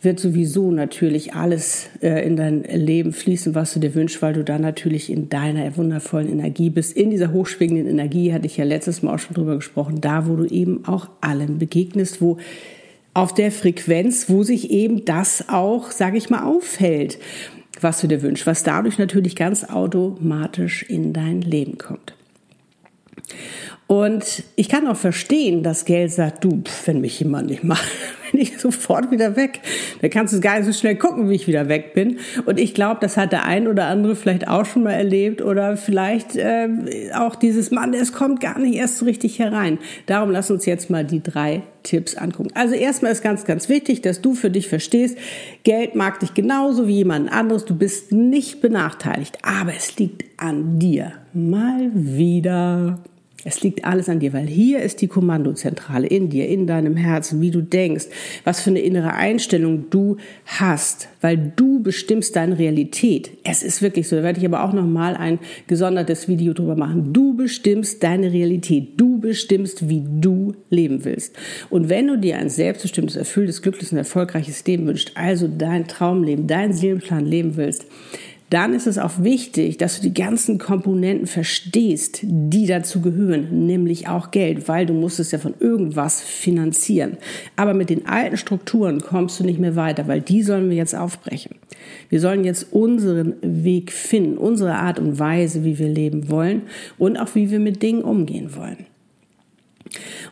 wird 0.00 0.20
sowieso 0.20 0.70
natürlich 0.70 1.34
alles 1.34 1.90
äh, 2.00 2.24
in 2.24 2.36
dein 2.36 2.62
Leben 2.62 3.12
fließen, 3.12 3.54
was 3.54 3.74
du 3.74 3.80
dir 3.80 3.94
wünschst, 3.94 4.22
weil 4.22 4.32
du 4.32 4.44
da 4.44 4.58
natürlich 4.58 5.10
in 5.10 5.28
deiner 5.28 5.76
wundervollen 5.76 6.30
Energie 6.30 6.70
bist. 6.70 6.96
In 6.96 7.10
dieser 7.10 7.32
hochschwingenden 7.32 7.88
Energie 7.88 8.32
hatte 8.32 8.46
ich 8.46 8.56
ja 8.56 8.64
letztes 8.64 9.02
Mal 9.02 9.14
auch 9.14 9.18
schon 9.18 9.34
drüber 9.34 9.56
gesprochen, 9.56 10.00
da 10.00 10.28
wo 10.28 10.36
du 10.36 10.44
eben 10.44 10.84
auch 10.86 11.08
allem 11.20 11.58
begegnest, 11.58 12.22
wo 12.22 12.38
auf 13.18 13.34
der 13.34 13.50
Frequenz, 13.52 14.28
wo 14.28 14.42
sich 14.42 14.70
eben 14.70 15.04
das 15.04 15.48
auch, 15.48 15.90
sage 15.90 16.18
ich 16.18 16.30
mal, 16.30 16.44
aufhält 16.44 17.18
was 17.80 18.00
du 18.00 18.06
dir 18.06 18.22
wünschst, 18.22 18.46
was 18.46 18.62
dadurch 18.62 18.98
natürlich 18.98 19.36
ganz 19.36 19.64
automatisch 19.64 20.82
in 20.82 21.12
dein 21.12 21.42
Leben 21.42 21.78
kommt. 21.78 22.14
Und 23.88 24.42
ich 24.54 24.68
kann 24.68 24.86
auch 24.86 24.98
verstehen, 24.98 25.62
dass 25.62 25.86
Geld 25.86 26.12
sagt, 26.12 26.44
du, 26.44 26.62
wenn 26.84 27.00
mich 27.00 27.18
jemand 27.20 27.48
nicht 27.48 27.64
macht, 27.64 27.90
bin 28.30 28.38
ich 28.42 28.58
sofort 28.58 29.10
wieder 29.10 29.34
weg. 29.34 29.60
Da 30.02 30.08
kannst 30.08 30.34
du 30.34 30.40
gar 30.40 30.58
nicht 30.58 30.66
so 30.66 30.78
schnell 30.78 30.96
gucken, 30.96 31.30
wie 31.30 31.34
ich 31.34 31.48
wieder 31.48 31.70
weg 31.70 31.94
bin. 31.94 32.18
Und 32.44 32.60
ich 32.60 32.74
glaube, 32.74 32.98
das 33.00 33.16
hat 33.16 33.32
der 33.32 33.46
ein 33.46 33.66
oder 33.66 33.86
andere 33.86 34.14
vielleicht 34.14 34.46
auch 34.46 34.66
schon 34.66 34.82
mal 34.82 34.92
erlebt 34.92 35.40
oder 35.40 35.78
vielleicht 35.78 36.36
äh, 36.36 36.68
auch 37.14 37.34
dieses 37.34 37.70
Mann, 37.70 37.94
es 37.94 38.12
kommt 38.12 38.42
gar 38.42 38.58
nicht 38.58 38.74
erst 38.74 38.98
so 38.98 39.06
richtig 39.06 39.38
herein. 39.38 39.78
Darum 40.04 40.30
lass 40.30 40.50
uns 40.50 40.66
jetzt 40.66 40.90
mal 40.90 41.06
die 41.06 41.22
drei 41.22 41.62
Tipps 41.82 42.14
angucken. 42.14 42.50
Also 42.52 42.74
erstmal 42.74 43.12
ist 43.12 43.22
ganz, 43.22 43.46
ganz 43.46 43.70
wichtig, 43.70 44.02
dass 44.02 44.20
du 44.20 44.34
für 44.34 44.50
dich 44.50 44.68
verstehst, 44.68 45.16
Geld 45.64 45.94
mag 45.94 46.20
dich 46.20 46.34
genauso 46.34 46.88
wie 46.88 46.96
jemand 46.96 47.32
anderes. 47.32 47.64
Du 47.64 47.74
bist 47.74 48.12
nicht 48.12 48.60
benachteiligt, 48.60 49.38
aber 49.40 49.72
es 49.74 49.96
liegt 49.96 50.26
an 50.36 50.78
dir. 50.78 51.12
Mal 51.32 51.90
wieder. 51.94 52.98
Es 53.44 53.62
liegt 53.62 53.84
alles 53.84 54.08
an 54.08 54.18
dir, 54.18 54.32
weil 54.32 54.48
hier 54.48 54.82
ist 54.82 55.00
die 55.00 55.06
Kommandozentrale 55.06 56.08
in 56.08 56.28
dir, 56.28 56.48
in 56.48 56.66
deinem 56.66 56.96
Herzen, 56.96 57.40
wie 57.40 57.52
du 57.52 57.62
denkst, 57.62 58.06
was 58.42 58.60
für 58.60 58.70
eine 58.70 58.80
innere 58.80 59.12
Einstellung 59.12 59.90
du 59.90 60.16
hast, 60.44 61.08
weil 61.20 61.52
du 61.54 61.80
bestimmst 61.80 62.34
deine 62.34 62.58
Realität. 62.58 63.30
Es 63.44 63.62
ist 63.62 63.80
wirklich 63.80 64.08
so, 64.08 64.16
da 64.16 64.24
werde 64.24 64.40
ich 64.40 64.44
aber 64.44 64.64
auch 64.64 64.72
nochmal 64.72 65.14
ein 65.14 65.38
gesondertes 65.68 66.26
Video 66.26 66.52
drüber 66.52 66.74
machen. 66.74 67.12
Du 67.12 67.36
bestimmst 67.36 68.02
deine 68.02 68.32
Realität. 68.32 69.00
Du 69.00 69.20
bestimmst, 69.20 69.88
wie 69.88 70.02
du 70.04 70.54
leben 70.68 71.04
willst. 71.04 71.36
Und 71.70 71.88
wenn 71.88 72.08
du 72.08 72.18
dir 72.18 72.38
ein 72.38 72.50
selbstbestimmtes, 72.50 73.14
erfülltes, 73.14 73.62
glückliches 73.62 73.92
und 73.92 73.98
erfolgreiches 73.98 74.66
Leben 74.66 74.88
wünschst, 74.88 75.12
also 75.14 75.46
dein 75.46 75.86
Traumleben, 75.86 76.48
dein 76.48 76.72
Seelenplan 76.72 77.24
leben 77.24 77.56
willst, 77.56 77.86
dann 78.50 78.72
ist 78.72 78.86
es 78.86 78.98
auch 78.98 79.22
wichtig, 79.22 79.76
dass 79.76 79.96
du 79.96 80.02
die 80.02 80.14
ganzen 80.14 80.58
Komponenten 80.58 81.26
verstehst, 81.26 82.20
die 82.22 82.66
dazu 82.66 83.02
gehören, 83.02 83.66
nämlich 83.66 84.08
auch 84.08 84.30
Geld, 84.30 84.68
weil 84.68 84.86
du 84.86 84.94
musst 84.94 85.20
es 85.20 85.30
ja 85.32 85.38
von 85.38 85.54
irgendwas 85.60 86.22
finanzieren. 86.22 87.18
Aber 87.56 87.74
mit 87.74 87.90
den 87.90 88.06
alten 88.06 88.38
Strukturen 88.38 89.00
kommst 89.00 89.38
du 89.38 89.44
nicht 89.44 89.58
mehr 89.58 89.76
weiter, 89.76 90.08
weil 90.08 90.22
die 90.22 90.42
sollen 90.42 90.70
wir 90.70 90.76
jetzt 90.76 90.94
aufbrechen. 90.94 91.56
Wir 92.08 92.20
sollen 92.20 92.44
jetzt 92.44 92.72
unseren 92.72 93.34
Weg 93.42 93.92
finden, 93.92 94.38
unsere 94.38 94.76
Art 94.76 94.98
und 94.98 95.18
Weise, 95.18 95.64
wie 95.64 95.78
wir 95.78 95.88
leben 95.88 96.30
wollen 96.30 96.62
und 96.96 97.18
auch 97.18 97.34
wie 97.34 97.50
wir 97.50 97.60
mit 97.60 97.82
Dingen 97.82 98.02
umgehen 98.02 98.56
wollen. 98.56 98.86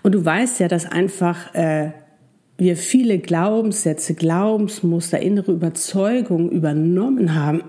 Und 0.02 0.12
du 0.12 0.25
weißt 0.25 0.61
ja, 0.61 0.68
dass 0.68 0.87
einfach 0.87 1.54
äh, 1.54 1.90
wir 2.58 2.76
viele 2.76 3.18
Glaubenssätze, 3.18 4.14
Glaubensmuster, 4.14 5.20
innere 5.20 5.52
Überzeugungen 5.52 6.50
übernommen 6.50 7.35
haben, 7.35 7.62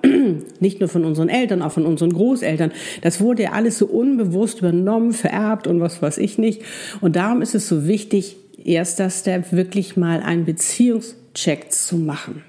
nicht 0.61 0.79
nur 0.79 0.89
von 0.89 1.05
unseren 1.05 1.29
Eltern, 1.29 1.61
auch 1.61 1.71
von 1.71 1.85
unseren 1.85 2.13
Großeltern. 2.13 2.71
Das 3.01 3.21
wurde 3.21 3.43
ja 3.43 3.51
alles 3.51 3.77
so 3.77 3.85
unbewusst 3.85 4.59
übernommen, 4.59 5.13
vererbt 5.13 5.67
und 5.67 5.79
was 5.79 6.01
weiß 6.01 6.17
ich 6.17 6.37
nicht. 6.37 6.61
Und 7.01 7.15
darum 7.15 7.41
ist 7.41 7.55
es 7.55 7.67
so 7.67 7.87
wichtig, 7.87 8.37
erster 8.63 9.09
Step, 9.09 9.51
wirklich 9.51 9.97
mal 9.97 10.21
einen 10.21 10.45
Beziehungscheck 10.45 11.71
zu 11.71 11.97
machen. 11.97 12.43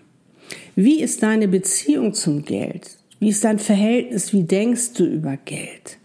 Wie 0.74 1.00
ist 1.00 1.22
deine 1.22 1.48
Beziehung 1.48 2.14
zum 2.14 2.44
Geld? 2.44 2.90
Wie 3.20 3.30
ist 3.30 3.44
dein 3.44 3.58
Verhältnis? 3.58 4.32
Wie 4.32 4.44
denkst 4.44 4.92
du 4.94 5.04
über 5.04 5.36
Geld? 5.36 5.98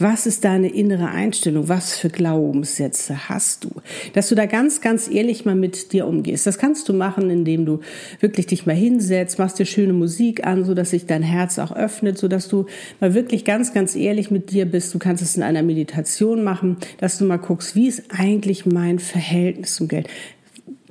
Was 0.00 0.24
ist 0.24 0.44
deine 0.44 0.68
innere 0.68 1.08
Einstellung? 1.08 1.68
Was 1.68 1.94
für 1.94 2.08
Glaubenssätze 2.08 3.28
hast 3.28 3.64
du? 3.64 3.70
Dass 4.14 4.30
du 4.30 4.34
da 4.34 4.46
ganz, 4.46 4.80
ganz 4.80 5.10
ehrlich 5.10 5.44
mal 5.44 5.54
mit 5.54 5.92
dir 5.92 6.06
umgehst. 6.06 6.46
Das 6.46 6.56
kannst 6.56 6.88
du 6.88 6.94
machen, 6.94 7.28
indem 7.28 7.66
du 7.66 7.80
wirklich 8.18 8.46
dich 8.46 8.64
mal 8.64 8.74
hinsetzt, 8.74 9.38
machst 9.38 9.58
dir 9.58 9.66
schöne 9.66 9.92
Musik 9.92 10.46
an, 10.46 10.64
so 10.64 10.72
dass 10.72 10.90
sich 10.90 11.04
dein 11.04 11.22
Herz 11.22 11.58
auch 11.58 11.70
öffnet, 11.70 12.16
so 12.16 12.28
dass 12.28 12.48
du 12.48 12.64
mal 13.00 13.12
wirklich 13.12 13.44
ganz, 13.44 13.74
ganz 13.74 13.94
ehrlich 13.94 14.30
mit 14.30 14.50
dir 14.50 14.64
bist. 14.64 14.94
Du 14.94 14.98
kannst 14.98 15.22
es 15.22 15.36
in 15.36 15.42
einer 15.42 15.62
Meditation 15.62 16.42
machen, 16.44 16.78
dass 16.96 17.18
du 17.18 17.26
mal 17.26 17.36
guckst, 17.36 17.76
wie 17.76 17.86
ist 17.86 18.04
eigentlich 18.08 18.64
mein 18.64 19.00
Verhältnis 19.00 19.74
zum 19.74 19.86
Geld? 19.86 20.08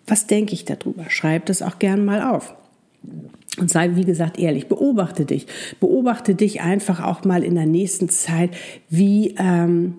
Was 0.05 0.27
denke 0.27 0.53
ich 0.53 0.65
darüber? 0.65 1.09
Schreib 1.09 1.47
das 1.47 1.63
auch 1.63 1.79
gern 1.79 2.05
mal 2.05 2.21
auf. 2.21 2.53
Und 3.59 3.69
sei, 3.69 3.95
wie 3.95 4.05
gesagt, 4.05 4.39
ehrlich. 4.39 4.67
Beobachte 4.67 5.25
dich. 5.25 5.47
Beobachte 5.79 6.35
dich 6.35 6.61
einfach 6.61 7.03
auch 7.03 7.23
mal 7.25 7.43
in 7.43 7.55
der 7.55 7.65
nächsten 7.65 8.09
Zeit, 8.09 8.51
wie, 8.89 9.35
ähm, 9.37 9.95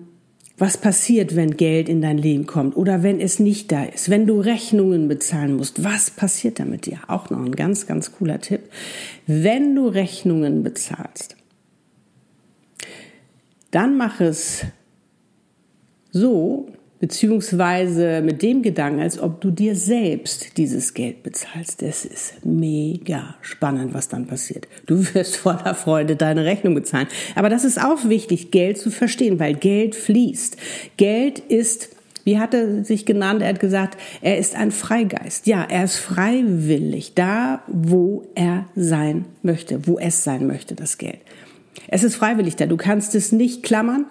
was 0.57 0.77
passiert, 0.77 1.35
wenn 1.35 1.57
Geld 1.57 1.89
in 1.89 2.01
dein 2.01 2.19
Leben 2.19 2.45
kommt 2.45 2.77
oder 2.77 3.01
wenn 3.01 3.19
es 3.19 3.39
nicht 3.39 3.71
da 3.71 3.83
ist, 3.83 4.09
wenn 4.09 4.27
du 4.27 4.39
Rechnungen 4.39 5.07
bezahlen 5.07 5.55
musst. 5.55 5.83
Was 5.83 6.11
passiert 6.11 6.59
da 6.59 6.65
mit 6.65 6.85
dir? 6.85 6.99
Auch 7.07 7.31
noch 7.31 7.43
ein 7.43 7.55
ganz, 7.55 7.87
ganz 7.87 8.11
cooler 8.11 8.39
Tipp. 8.39 8.61
Wenn 9.25 9.75
du 9.75 9.87
Rechnungen 9.87 10.61
bezahlst, 10.61 11.35
dann 13.71 13.97
mach 13.97 14.21
es 14.21 14.65
so, 16.11 16.67
beziehungsweise 17.01 18.21
mit 18.21 18.43
dem 18.43 18.61
Gedanken, 18.61 19.01
als 19.01 19.19
ob 19.19 19.41
du 19.41 19.49
dir 19.49 19.75
selbst 19.75 20.57
dieses 20.57 20.93
Geld 20.93 21.23
bezahlst. 21.23 21.81
Das 21.81 22.05
ist 22.05 22.45
mega 22.45 23.35
spannend, 23.41 23.93
was 23.93 24.07
dann 24.07 24.27
passiert. 24.27 24.67
Du 24.85 25.03
wirst 25.13 25.35
voller 25.35 25.73
Freude 25.73 26.15
deine 26.15 26.45
Rechnung 26.45 26.75
bezahlen. 26.75 27.07
Aber 27.35 27.49
das 27.49 27.65
ist 27.65 27.81
auch 27.81 28.07
wichtig, 28.07 28.51
Geld 28.51 28.77
zu 28.77 28.91
verstehen, 28.91 29.39
weil 29.39 29.55
Geld 29.55 29.95
fließt. 29.95 30.57
Geld 30.95 31.39
ist 31.39 31.89
wie 32.23 32.37
hat 32.37 32.53
er 32.53 32.83
sich 32.83 33.07
genannt? 33.07 33.41
Er 33.41 33.49
hat 33.49 33.59
gesagt, 33.59 33.97
er 34.21 34.37
ist 34.37 34.55
ein 34.55 34.69
Freigeist. 34.69 35.47
Ja, 35.47 35.63
er 35.63 35.85
ist 35.85 35.97
freiwillig 35.97 37.15
da, 37.15 37.63
wo 37.65 38.27
er 38.35 38.67
sein 38.75 39.25
möchte, 39.41 39.87
wo 39.87 39.97
es 39.97 40.23
sein 40.23 40.45
möchte, 40.45 40.75
das 40.75 40.99
Geld. 40.99 41.17
Es 41.87 42.03
ist 42.03 42.15
freiwillig 42.15 42.57
da. 42.57 42.67
Du 42.67 42.77
kannst 42.77 43.15
es 43.15 43.31
nicht 43.31 43.63
klammern, 43.63 44.05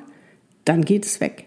dann 0.65 0.85
geht 0.85 1.07
es 1.07 1.21
weg. 1.21 1.45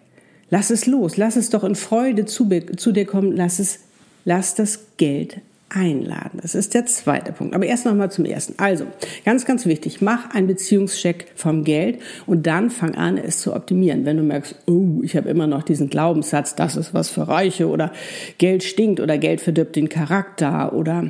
Lass 0.53 0.69
es 0.69 0.85
los, 0.85 1.17
lass 1.17 1.35
es 1.35 1.49
doch 1.49 1.63
in 1.63 1.73
Freude 1.73 2.25
zu, 2.25 2.47
zu 2.77 2.91
dir 2.91 3.05
kommen, 3.05 3.35
lass 3.35 3.57
es, 3.57 3.79
lass 4.23 4.53
das 4.53 4.85
Geld 4.97 5.37
einladen. 5.69 6.41
Das 6.43 6.53
ist 6.53 6.75
der 6.75 6.85
zweite 6.85 7.31
Punkt. 7.31 7.55
Aber 7.55 7.65
erst 7.65 7.87
nochmal 7.87 8.11
zum 8.11 8.23
ersten. 8.23 8.53
Also, 8.57 8.85
ganz, 9.25 9.45
ganz 9.45 9.65
wichtig, 9.65 9.99
mach 9.99 10.29
einen 10.29 10.45
Beziehungscheck 10.45 11.31
vom 11.33 11.63
Geld 11.63 12.01
und 12.27 12.45
dann 12.45 12.69
fang 12.69 12.93
an, 12.93 13.17
es 13.17 13.41
zu 13.41 13.55
optimieren. 13.55 14.05
Wenn 14.05 14.17
du 14.17 14.21
merkst, 14.21 14.53
oh, 14.67 15.01
ich 15.01 15.17
habe 15.17 15.27
immer 15.27 15.47
noch 15.47 15.63
diesen 15.63 15.89
Glaubenssatz, 15.89 16.53
das 16.53 16.75
ist 16.75 16.93
was 16.93 17.09
für 17.09 17.27
Reiche 17.27 17.67
oder 17.67 17.91
Geld 18.37 18.63
stinkt 18.63 18.99
oder 18.99 19.17
Geld 19.17 19.41
verdirbt 19.41 19.75
den 19.75 19.89
Charakter 19.89 20.73
oder 20.73 21.09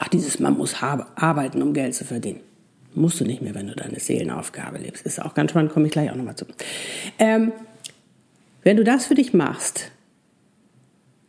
ach, 0.00 0.08
dieses, 0.08 0.40
man 0.40 0.58
muss 0.58 0.74
arbeiten, 0.82 1.62
um 1.62 1.74
Geld 1.74 1.94
zu 1.94 2.04
verdienen. 2.04 2.40
Musst 2.96 3.20
du 3.20 3.24
nicht 3.24 3.40
mehr, 3.40 3.54
wenn 3.54 3.68
du 3.68 3.76
deine 3.76 4.00
Seelenaufgabe 4.00 4.78
lebst. 4.78 5.06
Ist 5.06 5.22
auch 5.22 5.34
ganz 5.34 5.52
spannend, 5.52 5.72
komme 5.72 5.86
ich 5.86 5.92
gleich 5.92 6.10
auch 6.10 6.16
nochmal 6.16 6.34
zu. 6.34 6.46
Ähm, 7.20 7.52
wenn 8.62 8.76
du 8.76 8.84
das 8.84 9.06
für 9.06 9.14
dich 9.14 9.32
machst, 9.32 9.90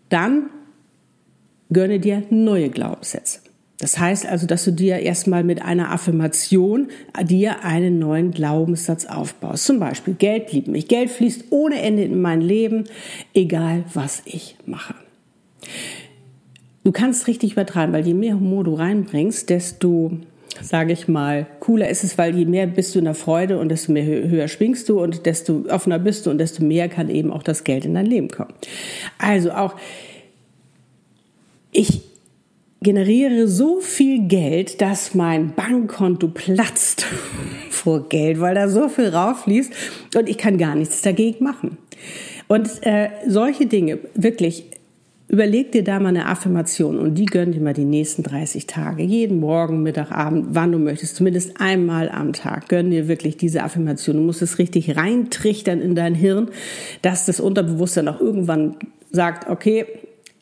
dann 0.09 0.49
gönne 1.71 1.99
dir 1.99 2.23
neue 2.29 2.69
Glaubenssätze. 2.69 3.39
Das 3.79 3.99
heißt 3.99 4.25
also, 4.25 4.47
dass 4.47 4.63
du 4.63 4.71
dir 4.71 4.99
erstmal 4.99 5.43
mit 5.43 5.61
einer 5.61 5.91
Affirmation 5.91 6.87
dir 7.21 7.65
einen 7.65 7.99
neuen 7.99 8.31
Glaubenssatz 8.31 9.05
aufbaust. 9.05 9.65
Zum 9.65 9.79
Beispiel, 9.79 10.13
Geld 10.13 10.53
liebt 10.53 10.67
mich. 10.67 10.87
Geld 10.87 11.09
fließt 11.09 11.45
ohne 11.49 11.81
Ende 11.81 12.03
in 12.03 12.21
mein 12.21 12.39
Leben, 12.39 12.85
egal 13.33 13.83
was 13.93 14.21
ich 14.25 14.55
mache. 14.65 14.93
Du 16.83 16.91
kannst 16.91 17.27
richtig 17.27 17.53
übertreiben, 17.53 17.93
weil 17.93 18.05
je 18.05 18.13
mehr 18.13 18.35
Humor 18.35 18.63
du 18.63 18.75
reinbringst, 18.75 19.49
desto 19.49 20.11
sage 20.61 20.93
ich 20.93 21.07
mal, 21.07 21.47
cooler 21.59 21.89
ist 21.89 22.03
es, 22.03 22.17
weil 22.17 22.35
je 22.35 22.45
mehr 22.45 22.67
bist 22.67 22.93
du 22.93 22.99
in 22.99 23.05
der 23.05 23.15
Freude 23.15 23.59
und 23.59 23.69
desto 23.69 23.91
mehr 23.91 24.05
höher 24.05 24.47
schwingst 24.47 24.89
du 24.89 25.01
und 25.01 25.25
desto 25.25 25.65
offener 25.69 25.99
bist 25.99 26.25
du 26.25 26.29
und 26.29 26.37
desto 26.37 26.63
mehr 26.63 26.89
kann 26.89 27.09
eben 27.09 27.31
auch 27.31 27.43
das 27.43 27.63
Geld 27.63 27.85
in 27.85 27.93
dein 27.93 28.05
Leben 28.05 28.29
kommen. 28.29 28.53
Also 29.17 29.51
auch, 29.51 29.75
ich 31.71 32.01
generiere 32.81 33.47
so 33.47 33.79
viel 33.79 34.27
Geld, 34.27 34.81
dass 34.81 35.15
mein 35.15 35.53
Bankkonto 35.55 36.27
platzt 36.27 37.05
vor 37.69 38.07
Geld, 38.09 38.39
weil 38.39 38.55
da 38.55 38.67
so 38.67 38.89
viel 38.89 39.07
rauffließt 39.07 39.73
und 40.15 40.29
ich 40.29 40.37
kann 40.37 40.57
gar 40.57 40.75
nichts 40.75 41.01
dagegen 41.01 41.43
machen. 41.43 41.77
Und 42.47 42.69
äh, 42.85 43.09
solche 43.27 43.65
Dinge, 43.65 43.99
wirklich, 44.13 44.65
Überleg 45.33 45.71
dir 45.71 45.83
da 45.83 45.99
mal 45.99 46.09
eine 46.09 46.27
Affirmation 46.27 46.99
und 46.99 47.15
die 47.15 47.25
gönn 47.25 47.53
dir 47.53 47.59
mal 47.59 47.73
die 47.73 47.85
nächsten 47.85 48.21
30 48.21 48.67
Tage. 48.67 49.01
Jeden 49.01 49.39
Morgen, 49.39 49.81
Mittag, 49.81 50.11
Abend, 50.11 50.49
wann 50.51 50.71
du 50.71 50.77
möchtest. 50.77 51.15
Zumindest 51.15 51.59
einmal 51.59 52.09
am 52.09 52.33
Tag. 52.33 52.69
Gönn 52.69 52.91
dir 52.91 53.07
wirklich 53.07 53.35
diese 53.35 53.63
Affirmation. 53.63 54.17
Du 54.17 54.21
musst 54.21 54.43
es 54.43 54.59
richtig 54.59 54.95
reintrichtern 54.95 55.81
in 55.81 55.95
dein 55.95 56.13
Hirn, 56.13 56.49
dass 57.01 57.25
das 57.25 57.39
Unterbewusstsein 57.39 58.09
auch 58.09 58.21
irgendwann 58.21 58.75
sagt, 59.09 59.49
okay, 59.49 59.87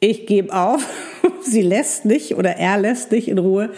ich 0.01 0.25
gebe 0.25 0.53
auf. 0.53 0.86
Sie 1.41 1.62
lässt 1.62 2.03
nicht 2.03 2.36
oder 2.36 2.57
er 2.57 2.77
lässt 2.77 3.13
nicht 3.13 3.29
in 3.29 3.38
Ruhe, 3.38 3.69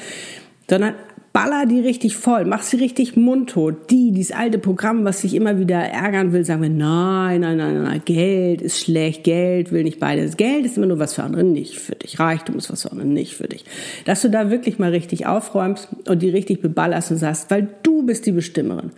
sondern 0.67 0.95
baller 1.33 1.65
die 1.65 1.79
richtig 1.79 2.15
voll, 2.15 2.45
mach 2.45 2.61
sie 2.61 2.77
richtig 2.77 3.17
mundtot. 3.17 3.89
Die, 3.89 4.11
dieses 4.11 4.31
alte 4.31 4.59
Programm, 4.59 5.03
was 5.03 5.21
sich 5.21 5.33
immer 5.33 5.59
wieder 5.59 5.79
ärgern 5.79 6.31
will, 6.31 6.45
sagen 6.45 6.61
wir, 6.61 6.69
nein, 6.69 7.41
nein, 7.41 7.57
nein, 7.57 7.83
nein, 7.83 8.01
Geld 8.05 8.61
ist 8.61 8.79
schlecht, 8.79 9.23
Geld 9.23 9.71
will 9.71 9.83
nicht 9.83 9.99
beides. 9.99 10.37
Geld 10.37 10.65
ist 10.65 10.77
immer 10.77 10.85
nur 10.85 10.99
was 10.99 11.15
für 11.15 11.23
andere, 11.23 11.43
nicht 11.43 11.79
für 11.79 11.95
dich. 11.95 12.19
Reichtum 12.19 12.57
ist 12.57 12.71
was 12.71 12.83
für 12.83 12.91
andere, 12.91 13.07
nicht 13.07 13.33
für 13.33 13.47
dich. 13.47 13.65
Dass 14.05 14.21
du 14.21 14.29
da 14.29 14.51
wirklich 14.51 14.77
mal 14.77 14.91
richtig 14.91 15.25
aufräumst 15.25 15.89
und 16.07 16.21
die 16.21 16.29
richtig 16.29 16.61
beballerst 16.61 17.09
und 17.11 17.17
sagst, 17.17 17.49
weil 17.49 17.67
du 17.81 18.03
bist 18.03 18.27
die 18.27 18.31
Bestimmerin. 18.31 18.91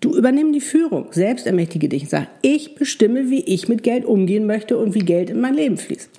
Du 0.00 0.14
übernimm 0.14 0.52
die 0.52 0.60
Führung, 0.60 1.06
selbst 1.10 1.46
ermächtige 1.46 1.88
dich 1.88 2.02
und 2.02 2.10
sag, 2.10 2.28
ich 2.42 2.76
bestimme, 2.76 3.30
wie 3.30 3.40
ich 3.40 3.68
mit 3.68 3.82
Geld 3.82 4.04
umgehen 4.04 4.46
möchte 4.46 4.76
und 4.76 4.94
wie 4.94 5.00
Geld 5.00 5.30
in 5.30 5.40
mein 5.40 5.54
Leben 5.54 5.78
fließt. 5.78 6.10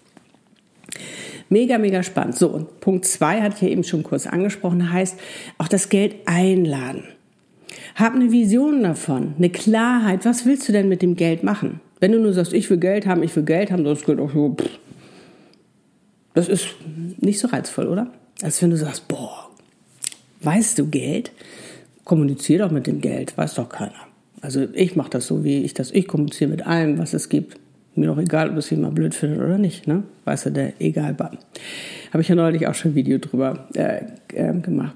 Mega, 1.49 1.77
mega 1.79 2.03
spannend. 2.03 2.37
So, 2.37 2.47
und 2.49 2.79
Punkt 2.79 3.05
zwei 3.05 3.41
hatte 3.41 3.55
ich 3.57 3.61
ja 3.63 3.67
eben 3.69 3.83
schon 3.83 4.03
kurz 4.03 4.27
angesprochen, 4.27 4.91
heißt 4.91 5.19
auch 5.57 5.67
das 5.67 5.89
Geld 5.89 6.15
einladen. 6.25 7.03
Hab 7.95 8.13
eine 8.13 8.31
Vision 8.31 8.83
davon, 8.83 9.33
eine 9.37 9.49
Klarheit. 9.49 10.25
Was 10.25 10.45
willst 10.45 10.67
du 10.69 10.71
denn 10.71 10.87
mit 10.87 11.01
dem 11.01 11.15
Geld 11.15 11.43
machen? 11.43 11.81
Wenn 11.99 12.11
du 12.11 12.19
nur 12.19 12.33
sagst, 12.33 12.53
ich 12.53 12.69
will 12.69 12.77
Geld 12.77 13.05
haben, 13.07 13.23
ich 13.23 13.35
will 13.35 13.43
Geld 13.43 13.71
haben, 13.71 13.83
das 13.83 14.05
geht 14.05 14.19
auch 14.19 14.31
so, 14.31 14.55
pff. 14.55 14.69
das 16.33 16.47
ist 16.47 16.67
nicht 17.19 17.39
so 17.39 17.47
reizvoll, 17.47 17.87
oder? 17.87 18.07
Als 18.41 18.61
wenn 18.61 18.69
du 18.69 18.77
sagst, 18.77 19.07
boah, 19.07 19.49
weißt 20.41 20.79
du 20.79 20.87
Geld? 20.87 21.31
Kommunizier 22.05 22.59
doch 22.59 22.71
mit 22.71 22.87
dem 22.87 23.01
Geld, 23.01 23.37
weiß 23.37 23.55
doch 23.55 23.69
keiner. 23.69 24.07
Also 24.41 24.67
ich 24.73 24.95
mache 24.95 25.09
das 25.09 25.27
so, 25.27 25.43
wie 25.43 25.63
ich 25.63 25.73
das, 25.73 25.91
ich 25.91 26.07
kommuniziere 26.07 26.49
mit 26.49 26.65
allem, 26.65 26.97
was 26.97 27.13
es 27.13 27.27
gibt. 27.27 27.57
Mir 27.99 28.07
doch 28.07 28.17
egal, 28.17 28.49
ob 28.51 28.57
es 28.57 28.69
jemand 28.69 28.95
blöd 28.95 29.13
findet 29.13 29.39
oder 29.39 29.57
nicht, 29.57 29.87
ne? 29.87 30.03
Weißt 30.25 30.45
du, 30.45 30.51
der 30.51 30.79
Egalbahn. 30.79 31.37
Habe 32.11 32.21
ich 32.21 32.29
ja 32.29 32.35
neulich 32.35 32.65
auch 32.67 32.73
schon 32.73 32.91
ein 32.91 32.95
Video 32.95 33.17
drüber 33.17 33.67
äh, 33.75 34.01
äh, 34.33 34.53
gemacht. 34.59 34.95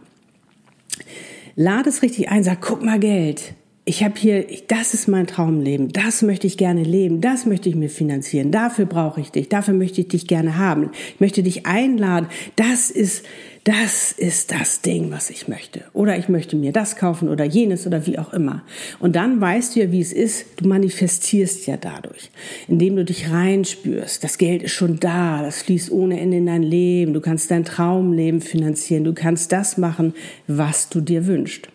Lade 1.55 1.89
es 1.89 2.01
richtig 2.01 2.29
ein, 2.29 2.43
sag, 2.43 2.61
guck 2.61 2.83
mal 2.83 2.99
Geld. 2.99 3.53
Ich 3.85 4.01
habe 4.01 4.13
hier, 4.17 4.45
das 4.69 4.93
ist 4.93 5.09
mein 5.09 5.27
Traumleben, 5.27 5.89
das 5.89 6.21
möchte 6.21 6.47
ich 6.47 6.57
gerne 6.57 6.83
leben, 6.83 7.19
das 7.19 7.45
möchte 7.45 7.67
ich 7.67 7.75
mir 7.75 7.89
finanzieren, 7.89 8.49
dafür 8.49 8.85
brauche 8.85 9.19
ich 9.19 9.31
dich, 9.31 9.49
dafür 9.49 9.73
möchte 9.73 9.99
ich 9.99 10.07
dich 10.07 10.25
gerne 10.25 10.57
haben, 10.57 10.91
ich 11.15 11.19
möchte 11.19 11.43
dich 11.43 11.65
einladen, 11.65 12.27
das 12.55 12.89
ist 12.89 13.25
das 13.65 14.11
ist 14.11 14.51
das 14.51 14.81
Ding, 14.81 15.11
was 15.11 15.29
ich 15.29 15.47
möchte. 15.47 15.85
Oder 15.93 16.17
ich 16.17 16.27
möchte 16.27 16.57
mir 16.57 16.73
das 16.73 16.97
kaufen 16.97 17.29
oder 17.29 17.45
jenes 17.45 17.87
oder 17.87 18.05
wie 18.05 18.19
auch 18.19 18.33
immer. 18.33 18.61
Und 18.99 19.15
dann 19.15 19.39
weißt 19.39 19.75
du 19.75 19.79
ja, 19.79 19.91
wie 19.91 20.01
es 20.01 20.11
ist. 20.11 20.47
Du 20.57 20.67
manifestierst 20.67 21.65
ja 21.65 21.77
dadurch, 21.77 22.29
indem 22.67 22.97
du 22.97 23.05
dich 23.05 23.31
reinspürst. 23.31 24.21
Das 24.21 24.37
Geld 24.37 24.63
ist 24.63 24.73
schon 24.73 24.99
da, 24.99 25.41
das 25.41 25.61
fließt 25.61 25.91
ohne 25.91 26.19
Ende 26.19 26.37
in 26.37 26.45
dein 26.45 26.63
Leben. 26.63 27.13
Du 27.13 27.21
kannst 27.21 27.51
dein 27.51 27.63
Traumleben 27.63 28.41
finanzieren. 28.41 29.05
Du 29.05 29.13
kannst 29.13 29.53
das 29.53 29.77
machen, 29.77 30.13
was 30.45 30.89
du 30.89 30.99
dir 30.99 31.25
wünschst. 31.25 31.69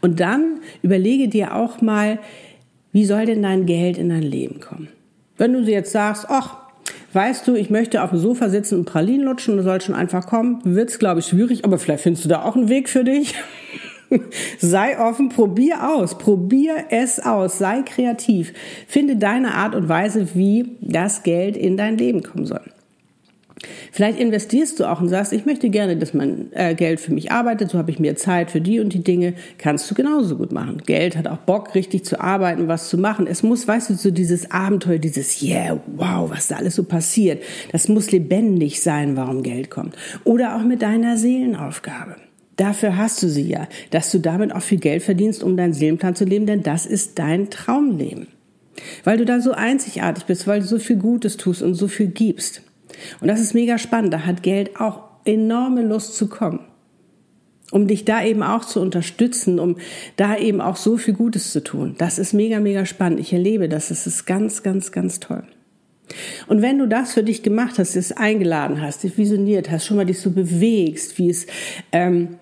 Und 0.00 0.20
dann 0.20 0.60
überlege 0.82 1.28
dir 1.28 1.54
auch 1.54 1.80
mal, 1.80 2.18
wie 2.92 3.04
soll 3.04 3.26
denn 3.26 3.42
dein 3.42 3.66
Geld 3.66 3.98
in 3.98 4.08
dein 4.10 4.22
Leben 4.22 4.60
kommen? 4.60 4.88
Wenn 5.38 5.52
du 5.52 5.60
jetzt 5.60 5.92
sagst, 5.92 6.26
ach, 6.28 6.58
weißt 7.12 7.48
du, 7.48 7.54
ich 7.54 7.70
möchte 7.70 8.02
auf 8.02 8.10
dem 8.10 8.18
Sofa 8.18 8.48
sitzen 8.48 8.78
und 8.78 8.84
Pralinen 8.84 9.26
lutschen, 9.26 9.56
du 9.56 9.62
sollst 9.62 9.86
schon 9.86 9.94
einfach 9.94 10.26
kommen, 10.26 10.60
wird's 10.64 10.98
glaube 10.98 11.20
ich 11.20 11.26
schwierig, 11.26 11.64
aber 11.64 11.78
vielleicht 11.78 12.02
findest 12.02 12.24
du 12.24 12.28
da 12.28 12.42
auch 12.42 12.56
einen 12.56 12.68
Weg 12.68 12.88
für 12.88 13.04
dich. 13.04 13.34
sei 14.58 14.98
offen, 14.98 15.30
probier 15.30 15.90
aus, 15.90 16.18
probier 16.18 16.84
es 16.90 17.18
aus, 17.20 17.58
sei 17.58 17.82
kreativ, 17.82 18.52
finde 18.86 19.16
deine 19.16 19.54
Art 19.54 19.74
und 19.74 19.88
Weise, 19.88 20.34
wie 20.34 20.76
das 20.80 21.22
Geld 21.22 21.56
in 21.56 21.76
dein 21.76 21.96
Leben 21.96 22.22
kommen 22.22 22.46
soll. 22.46 22.62
Vielleicht 23.92 24.18
investierst 24.18 24.80
du 24.80 24.86
auch 24.86 25.00
und 25.00 25.08
sagst, 25.08 25.32
ich 25.32 25.46
möchte 25.46 25.70
gerne, 25.70 25.96
dass 25.96 26.14
mein 26.14 26.52
äh, 26.52 26.74
Geld 26.74 27.00
für 27.00 27.12
mich 27.12 27.30
arbeitet, 27.30 27.70
so 27.70 27.78
habe 27.78 27.90
ich 27.90 27.98
mehr 27.98 28.16
Zeit 28.16 28.50
für 28.50 28.60
die 28.60 28.80
und 28.80 28.92
die 28.92 29.04
Dinge. 29.04 29.34
Kannst 29.58 29.90
du 29.90 29.94
genauso 29.94 30.36
gut 30.36 30.52
machen. 30.52 30.82
Geld 30.84 31.16
hat 31.16 31.26
auch 31.26 31.38
Bock, 31.38 31.74
richtig 31.74 32.04
zu 32.04 32.20
arbeiten, 32.20 32.68
was 32.68 32.88
zu 32.88 32.98
machen. 32.98 33.26
Es 33.26 33.42
muss, 33.42 33.68
weißt 33.68 33.90
du, 33.90 33.94
so 33.94 34.10
dieses 34.10 34.50
Abenteuer, 34.50 34.98
dieses 34.98 35.42
Yeah, 35.42 35.80
wow, 35.96 36.30
was 36.30 36.48
da 36.48 36.56
alles 36.56 36.74
so 36.74 36.84
passiert. 36.84 37.42
Das 37.70 37.88
muss 37.88 38.10
lebendig 38.10 38.82
sein, 38.82 39.16
warum 39.16 39.42
Geld 39.42 39.70
kommt. 39.70 39.96
Oder 40.24 40.56
auch 40.56 40.62
mit 40.62 40.82
deiner 40.82 41.16
Seelenaufgabe. 41.16 42.16
Dafür 42.56 42.96
hast 42.96 43.22
du 43.22 43.28
sie 43.28 43.48
ja, 43.48 43.66
dass 43.90 44.10
du 44.10 44.18
damit 44.18 44.54
auch 44.54 44.62
viel 44.62 44.78
Geld 44.78 45.02
verdienst, 45.02 45.42
um 45.42 45.56
deinen 45.56 45.72
Seelenplan 45.72 46.14
zu 46.14 46.24
leben, 46.24 46.46
denn 46.46 46.62
das 46.62 46.86
ist 46.86 47.18
dein 47.18 47.50
Traumleben. 47.50 48.28
Weil 49.04 49.18
du 49.18 49.24
da 49.24 49.40
so 49.40 49.52
einzigartig 49.52 50.24
bist, 50.24 50.46
weil 50.46 50.60
du 50.60 50.66
so 50.66 50.78
viel 50.78 50.96
Gutes 50.96 51.36
tust 51.36 51.62
und 51.62 51.74
so 51.74 51.88
viel 51.88 52.08
gibst. 52.08 52.62
Und 53.20 53.28
das 53.28 53.40
ist 53.40 53.54
mega 53.54 53.78
spannend. 53.78 54.12
Da 54.12 54.26
hat 54.26 54.42
Geld 54.42 54.80
auch 54.80 55.00
enorme 55.24 55.82
Lust 55.82 56.16
zu 56.16 56.28
kommen. 56.28 56.60
Um 57.70 57.86
dich 57.86 58.04
da 58.04 58.22
eben 58.22 58.42
auch 58.42 58.66
zu 58.66 58.80
unterstützen, 58.80 59.58
um 59.58 59.76
da 60.16 60.36
eben 60.36 60.60
auch 60.60 60.76
so 60.76 60.98
viel 60.98 61.14
Gutes 61.14 61.52
zu 61.52 61.64
tun. 61.64 61.94
Das 61.96 62.18
ist 62.18 62.34
mega, 62.34 62.60
mega 62.60 62.84
spannend. 62.84 63.18
Ich 63.18 63.32
erlebe 63.32 63.68
das. 63.68 63.88
Das 63.88 64.06
ist 64.06 64.26
ganz, 64.26 64.62
ganz, 64.62 64.92
ganz 64.92 65.20
toll. 65.20 65.44
Und 66.46 66.60
wenn 66.60 66.78
du 66.78 66.86
das 66.86 67.14
für 67.14 67.22
dich 67.22 67.42
gemacht 67.42 67.78
hast, 67.78 67.96
es 67.96 68.12
eingeladen 68.12 68.80
hast, 68.80 69.02
dich 69.02 69.16
visioniert 69.16 69.70
hast, 69.70 69.86
schon 69.86 69.96
mal 69.96 70.04
dich 70.04 70.20
so 70.20 70.30
bewegst, 70.30 71.16
wie 71.18 71.30
es, 71.30 71.46
ähm, 71.92 72.36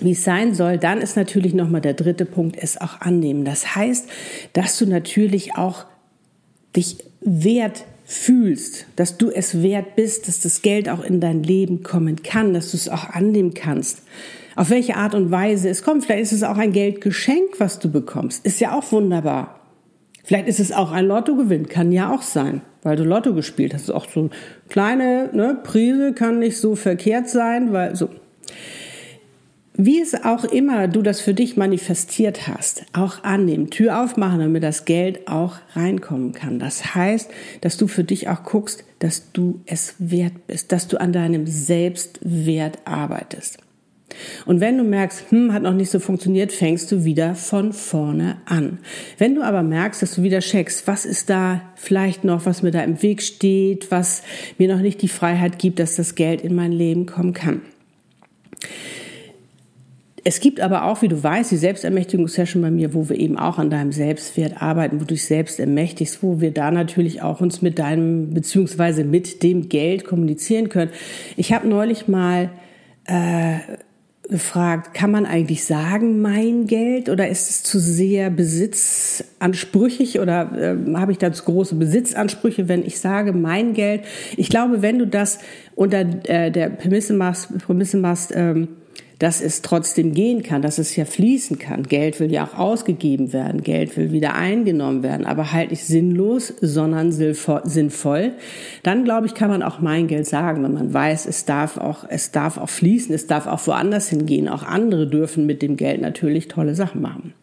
wie 0.00 0.12
es 0.12 0.24
sein 0.24 0.54
soll, 0.54 0.78
dann 0.78 1.00
ist 1.00 1.16
natürlich 1.16 1.54
nochmal 1.54 1.80
der 1.80 1.94
dritte 1.94 2.24
Punkt, 2.24 2.56
es 2.58 2.80
auch 2.80 3.00
annehmen. 3.00 3.44
Das 3.44 3.74
heißt, 3.74 4.08
dass 4.52 4.78
du 4.78 4.86
natürlich 4.86 5.56
auch 5.56 5.84
dich 6.74 6.98
wert 7.20 7.84
fühlst, 8.04 8.86
dass 8.96 9.16
du 9.16 9.30
es 9.30 9.62
wert 9.62 9.96
bist, 9.96 10.28
dass 10.28 10.40
das 10.40 10.62
Geld 10.62 10.88
auch 10.88 11.02
in 11.02 11.20
dein 11.20 11.42
Leben 11.42 11.82
kommen 11.82 12.22
kann, 12.22 12.52
dass 12.52 12.70
du 12.70 12.76
es 12.76 12.88
auch 12.88 13.08
annehmen 13.10 13.54
kannst. 13.54 14.02
Auf 14.56 14.70
welche 14.70 14.96
Art 14.96 15.14
und 15.14 15.30
Weise 15.30 15.68
es 15.68 15.82
kommt. 15.82 16.04
Vielleicht 16.04 16.22
ist 16.22 16.32
es 16.32 16.42
auch 16.42 16.58
ein 16.58 16.72
Geldgeschenk, 16.72 17.58
was 17.58 17.78
du 17.78 17.90
bekommst. 17.90 18.44
Ist 18.46 18.60
ja 18.60 18.76
auch 18.78 18.92
wunderbar. 18.92 19.60
Vielleicht 20.22 20.48
ist 20.48 20.60
es 20.60 20.72
auch 20.72 20.92
ein 20.92 21.06
Lottogewinn, 21.06 21.68
kann 21.68 21.92
ja 21.92 22.14
auch 22.14 22.22
sein, 22.22 22.62
weil 22.82 22.96
du 22.96 23.04
Lotto 23.04 23.34
gespielt 23.34 23.74
hast. 23.74 23.90
Auch 23.90 24.08
so 24.08 24.20
eine 24.20 24.30
kleine 24.68 25.30
ne, 25.32 25.58
Prise 25.62 26.14
kann 26.14 26.38
nicht 26.38 26.58
so 26.58 26.76
verkehrt 26.76 27.28
sein, 27.28 27.72
weil 27.72 27.96
so. 27.96 28.08
Wie 29.76 30.00
es 30.00 30.14
auch 30.14 30.44
immer 30.44 30.86
du 30.86 31.02
das 31.02 31.20
für 31.20 31.34
dich 31.34 31.56
manifestiert 31.56 32.46
hast, 32.46 32.84
auch 32.92 33.24
annehmen, 33.24 33.70
Tür 33.70 34.04
aufmachen, 34.04 34.38
damit 34.38 34.62
das 34.62 34.84
Geld 34.84 35.26
auch 35.26 35.56
reinkommen 35.74 36.30
kann. 36.30 36.60
Das 36.60 36.94
heißt, 36.94 37.28
dass 37.60 37.76
du 37.76 37.88
für 37.88 38.04
dich 38.04 38.28
auch 38.28 38.44
guckst, 38.44 38.84
dass 39.00 39.32
du 39.32 39.62
es 39.66 39.96
wert 39.98 40.46
bist, 40.46 40.70
dass 40.70 40.86
du 40.86 41.00
an 41.00 41.12
deinem 41.12 41.48
Selbstwert 41.48 42.78
arbeitest. 42.84 43.58
Und 44.46 44.60
wenn 44.60 44.78
du 44.78 44.84
merkst, 44.84 45.32
hm, 45.32 45.52
hat 45.52 45.64
noch 45.64 45.74
nicht 45.74 45.90
so 45.90 45.98
funktioniert, 45.98 46.52
fängst 46.52 46.92
du 46.92 47.04
wieder 47.04 47.34
von 47.34 47.72
vorne 47.72 48.36
an. 48.44 48.78
Wenn 49.18 49.34
du 49.34 49.42
aber 49.42 49.64
merkst, 49.64 50.02
dass 50.02 50.14
du 50.14 50.22
wieder 50.22 50.38
checkst, 50.38 50.86
was 50.86 51.04
ist 51.04 51.30
da 51.30 51.62
vielleicht 51.74 52.22
noch, 52.22 52.46
was 52.46 52.62
mir 52.62 52.70
da 52.70 52.84
im 52.84 53.02
Weg 53.02 53.22
steht, 53.22 53.90
was 53.90 54.22
mir 54.56 54.72
noch 54.72 54.80
nicht 54.80 55.02
die 55.02 55.08
Freiheit 55.08 55.58
gibt, 55.58 55.80
dass 55.80 55.96
das 55.96 56.14
Geld 56.14 56.42
in 56.42 56.54
mein 56.54 56.70
Leben 56.70 57.06
kommen 57.06 57.32
kann 57.32 57.62
es 60.26 60.40
gibt 60.40 60.60
aber 60.60 60.84
auch, 60.84 61.02
wie 61.02 61.08
du 61.08 61.22
weißt, 61.22 61.50
die 61.50 61.58
Selbstermächtigungssession 61.58 62.62
bei 62.62 62.70
mir, 62.70 62.94
wo 62.94 63.10
wir 63.10 63.20
eben 63.20 63.38
auch 63.38 63.58
an 63.58 63.68
deinem 63.68 63.92
Selbstwert 63.92 64.62
arbeiten, 64.62 64.96
wo 64.96 65.00
du 65.00 65.14
dich 65.14 65.26
selbst 65.26 65.60
ermächtigst, 65.60 66.22
wo 66.22 66.40
wir 66.40 66.50
da 66.50 66.70
natürlich 66.70 67.20
auch 67.20 67.42
uns 67.42 67.60
mit 67.60 67.78
deinem 67.78 68.32
beziehungsweise 68.32 69.04
mit 69.04 69.42
dem 69.42 69.68
Geld 69.68 70.06
kommunizieren 70.06 70.70
können. 70.70 70.90
Ich 71.36 71.52
habe 71.52 71.68
neulich 71.68 72.08
mal 72.08 72.50
äh, 73.04 73.58
gefragt, 74.30 74.94
kann 74.94 75.10
man 75.10 75.26
eigentlich 75.26 75.64
sagen, 75.64 76.22
mein 76.22 76.66
Geld 76.66 77.10
oder 77.10 77.28
ist 77.28 77.50
es 77.50 77.62
zu 77.62 77.78
sehr 77.78 78.30
besitzansprüchig 78.30 80.20
oder 80.20 80.50
äh, 80.56 80.94
habe 80.94 81.12
ich 81.12 81.18
da 81.18 81.34
zu 81.34 81.44
große 81.44 81.74
Besitzansprüche, 81.74 82.66
wenn 82.66 82.82
ich 82.82 82.98
sage, 82.98 83.34
mein 83.34 83.74
Geld? 83.74 84.04
Ich 84.38 84.48
glaube, 84.48 84.80
wenn 84.80 84.98
du 84.98 85.06
das 85.06 85.40
unter 85.74 86.00
äh, 86.00 86.50
der 86.50 86.70
Prämisse 86.70 87.12
machst, 87.12 87.58
Prämisse 87.58 87.98
machst 87.98 88.32
ähm, 88.34 88.68
dass 89.18 89.40
es 89.40 89.62
trotzdem 89.62 90.14
gehen 90.14 90.42
kann, 90.42 90.62
dass 90.62 90.78
es 90.78 90.96
ja 90.96 91.04
fließen 91.04 91.58
kann. 91.58 91.84
Geld 91.84 92.20
will 92.20 92.32
ja 92.32 92.44
auch 92.44 92.58
ausgegeben 92.58 93.32
werden, 93.32 93.62
Geld 93.62 93.96
will 93.96 94.12
wieder 94.12 94.34
eingenommen 94.34 95.02
werden, 95.02 95.26
aber 95.26 95.52
halt 95.52 95.70
nicht 95.70 95.84
sinnlos, 95.84 96.52
sondern 96.60 97.12
sinnvoll. 97.12 98.32
Dann 98.82 99.04
glaube 99.04 99.26
ich, 99.26 99.34
kann 99.34 99.50
man 99.50 99.62
auch 99.62 99.80
mein 99.80 100.08
Geld 100.08 100.26
sagen, 100.26 100.62
wenn 100.64 100.74
man 100.74 100.92
weiß, 100.92 101.26
es 101.26 101.44
darf 101.44 101.76
auch, 101.78 102.04
es 102.08 102.32
darf 102.32 102.58
auch 102.58 102.68
fließen, 102.68 103.14
es 103.14 103.26
darf 103.26 103.46
auch 103.46 103.66
woanders 103.66 104.08
hingehen. 104.08 104.48
Auch 104.48 104.62
andere 104.62 105.06
dürfen 105.06 105.46
mit 105.46 105.62
dem 105.62 105.76
Geld 105.76 106.00
natürlich 106.00 106.48
tolle 106.48 106.74
Sachen 106.74 107.00
machen. 107.00 107.34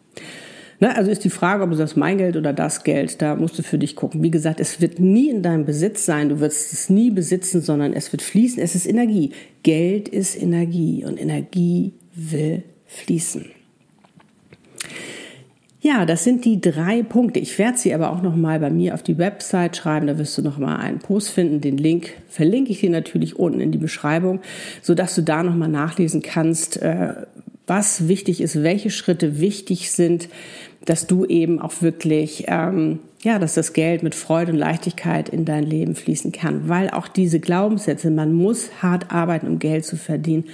Ne, 0.82 0.96
also 0.96 1.12
ist 1.12 1.22
die 1.22 1.30
Frage, 1.30 1.62
ob 1.62 1.70
es 1.70 1.78
das 1.78 1.94
mein 1.94 2.18
Geld 2.18 2.36
oder 2.36 2.52
das 2.52 2.82
Geld, 2.82 3.22
da 3.22 3.36
musst 3.36 3.56
du 3.56 3.62
für 3.62 3.78
dich 3.78 3.94
gucken. 3.94 4.20
Wie 4.24 4.32
gesagt, 4.32 4.58
es 4.58 4.80
wird 4.80 4.98
nie 4.98 5.28
in 5.28 5.40
deinem 5.40 5.64
Besitz 5.64 6.04
sein, 6.04 6.28
du 6.28 6.40
wirst 6.40 6.72
es 6.72 6.90
nie 6.90 7.12
besitzen, 7.12 7.60
sondern 7.60 7.92
es 7.92 8.10
wird 8.10 8.20
fließen. 8.20 8.60
Es 8.60 8.74
ist 8.74 8.88
Energie. 8.88 9.30
Geld 9.62 10.08
ist 10.08 10.34
Energie 10.34 11.04
und 11.04 11.20
Energie 11.20 11.92
will 12.16 12.64
fließen. 12.86 13.44
Ja, 15.80 16.04
das 16.04 16.24
sind 16.24 16.44
die 16.44 16.60
drei 16.60 17.04
Punkte. 17.04 17.38
Ich 17.38 17.56
werde 17.60 17.78
sie 17.78 17.94
aber 17.94 18.10
auch 18.10 18.22
noch 18.22 18.34
mal 18.34 18.58
bei 18.58 18.70
mir 18.70 18.94
auf 18.94 19.04
die 19.04 19.18
Website 19.18 19.76
schreiben. 19.76 20.08
Da 20.08 20.18
wirst 20.18 20.36
du 20.36 20.42
noch 20.42 20.58
mal 20.58 20.78
einen 20.78 20.98
Post 20.98 21.30
finden. 21.30 21.60
Den 21.60 21.78
Link 21.78 22.12
verlinke 22.28 22.72
ich 22.72 22.80
dir 22.80 22.90
natürlich 22.90 23.38
unten 23.38 23.60
in 23.60 23.70
die 23.70 23.78
Beschreibung, 23.78 24.40
so 24.80 24.96
dass 24.96 25.14
du 25.14 25.22
da 25.22 25.44
noch 25.44 25.54
mal 25.54 25.68
nachlesen 25.68 26.22
kannst, 26.22 26.82
äh, 26.82 27.14
was 27.68 28.08
wichtig 28.08 28.40
ist, 28.40 28.64
welche 28.64 28.90
Schritte 28.90 29.40
wichtig 29.40 29.92
sind, 29.92 30.28
dass 30.84 31.06
du 31.06 31.24
eben 31.24 31.60
auch 31.60 31.80
wirklich, 31.80 32.44
ähm, 32.48 33.00
ja, 33.22 33.38
dass 33.38 33.54
das 33.54 33.72
Geld 33.72 34.02
mit 34.02 34.14
Freude 34.14 34.52
und 34.52 34.58
Leichtigkeit 34.58 35.28
in 35.28 35.44
dein 35.44 35.64
Leben 35.64 35.94
fließen 35.94 36.32
kann. 36.32 36.68
Weil 36.68 36.90
auch 36.90 37.08
diese 37.08 37.40
Glaubenssätze, 37.40 38.10
man 38.10 38.32
muss 38.32 38.70
hart 38.82 39.12
arbeiten, 39.12 39.46
um 39.46 39.58
Geld 39.58 39.84
zu 39.84 39.96
verdienen, 39.96 40.44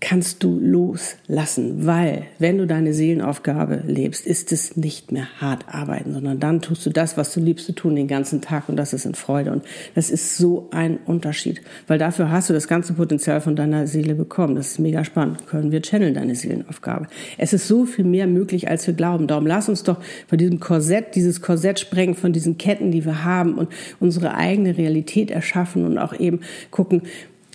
kannst 0.00 0.42
du 0.44 0.58
loslassen, 0.58 1.86
weil 1.86 2.24
wenn 2.38 2.58
du 2.58 2.66
deine 2.66 2.92
Seelenaufgabe 2.92 3.82
lebst, 3.86 4.26
ist 4.26 4.52
es 4.52 4.76
nicht 4.76 5.12
mehr 5.12 5.26
hart 5.40 5.64
arbeiten, 5.68 6.12
sondern 6.12 6.38
dann 6.38 6.60
tust 6.60 6.84
du 6.86 6.90
das, 6.90 7.16
was 7.16 7.32
du 7.32 7.40
liebst 7.40 7.66
zu 7.66 7.72
tun 7.72 7.96
den 7.96 8.08
ganzen 8.08 8.40
Tag 8.40 8.68
und 8.68 8.76
das 8.76 8.92
ist 8.92 9.06
in 9.06 9.14
Freude 9.14 9.52
und 9.52 9.64
das 9.94 10.10
ist 10.10 10.36
so 10.36 10.68
ein 10.70 10.98
Unterschied, 11.06 11.62
weil 11.86 11.98
dafür 11.98 12.30
hast 12.30 12.50
du 12.50 12.54
das 12.54 12.68
ganze 12.68 12.92
Potenzial 12.94 13.40
von 13.40 13.56
deiner 13.56 13.86
Seele 13.86 14.14
bekommen. 14.14 14.56
Das 14.56 14.72
ist 14.72 14.78
mega 14.78 15.04
spannend. 15.04 15.46
Können 15.46 15.72
wir 15.72 15.82
channeln 15.82 16.14
deine 16.14 16.34
Seelenaufgabe. 16.34 17.06
Es 17.36 17.52
ist 17.52 17.66
so 17.66 17.84
viel 17.84 18.04
mehr 18.04 18.26
möglich, 18.26 18.68
als 18.68 18.86
wir 18.86 18.94
glauben. 18.94 19.26
Darum 19.26 19.46
lass 19.46 19.68
uns 19.68 19.82
doch 19.82 19.98
von 20.26 20.38
diesem 20.38 20.60
Korsett, 20.60 21.14
dieses 21.14 21.40
Korsett 21.40 21.80
sprengen, 21.80 22.14
von 22.14 22.32
diesen 22.32 22.58
Ketten, 22.58 22.90
die 22.90 23.04
wir 23.04 23.24
haben 23.24 23.54
und 23.54 23.68
unsere 24.00 24.34
eigene 24.34 24.76
Realität 24.76 25.30
erschaffen 25.30 25.84
und 25.84 25.98
auch 25.98 26.18
eben 26.18 26.40
gucken, 26.70 27.02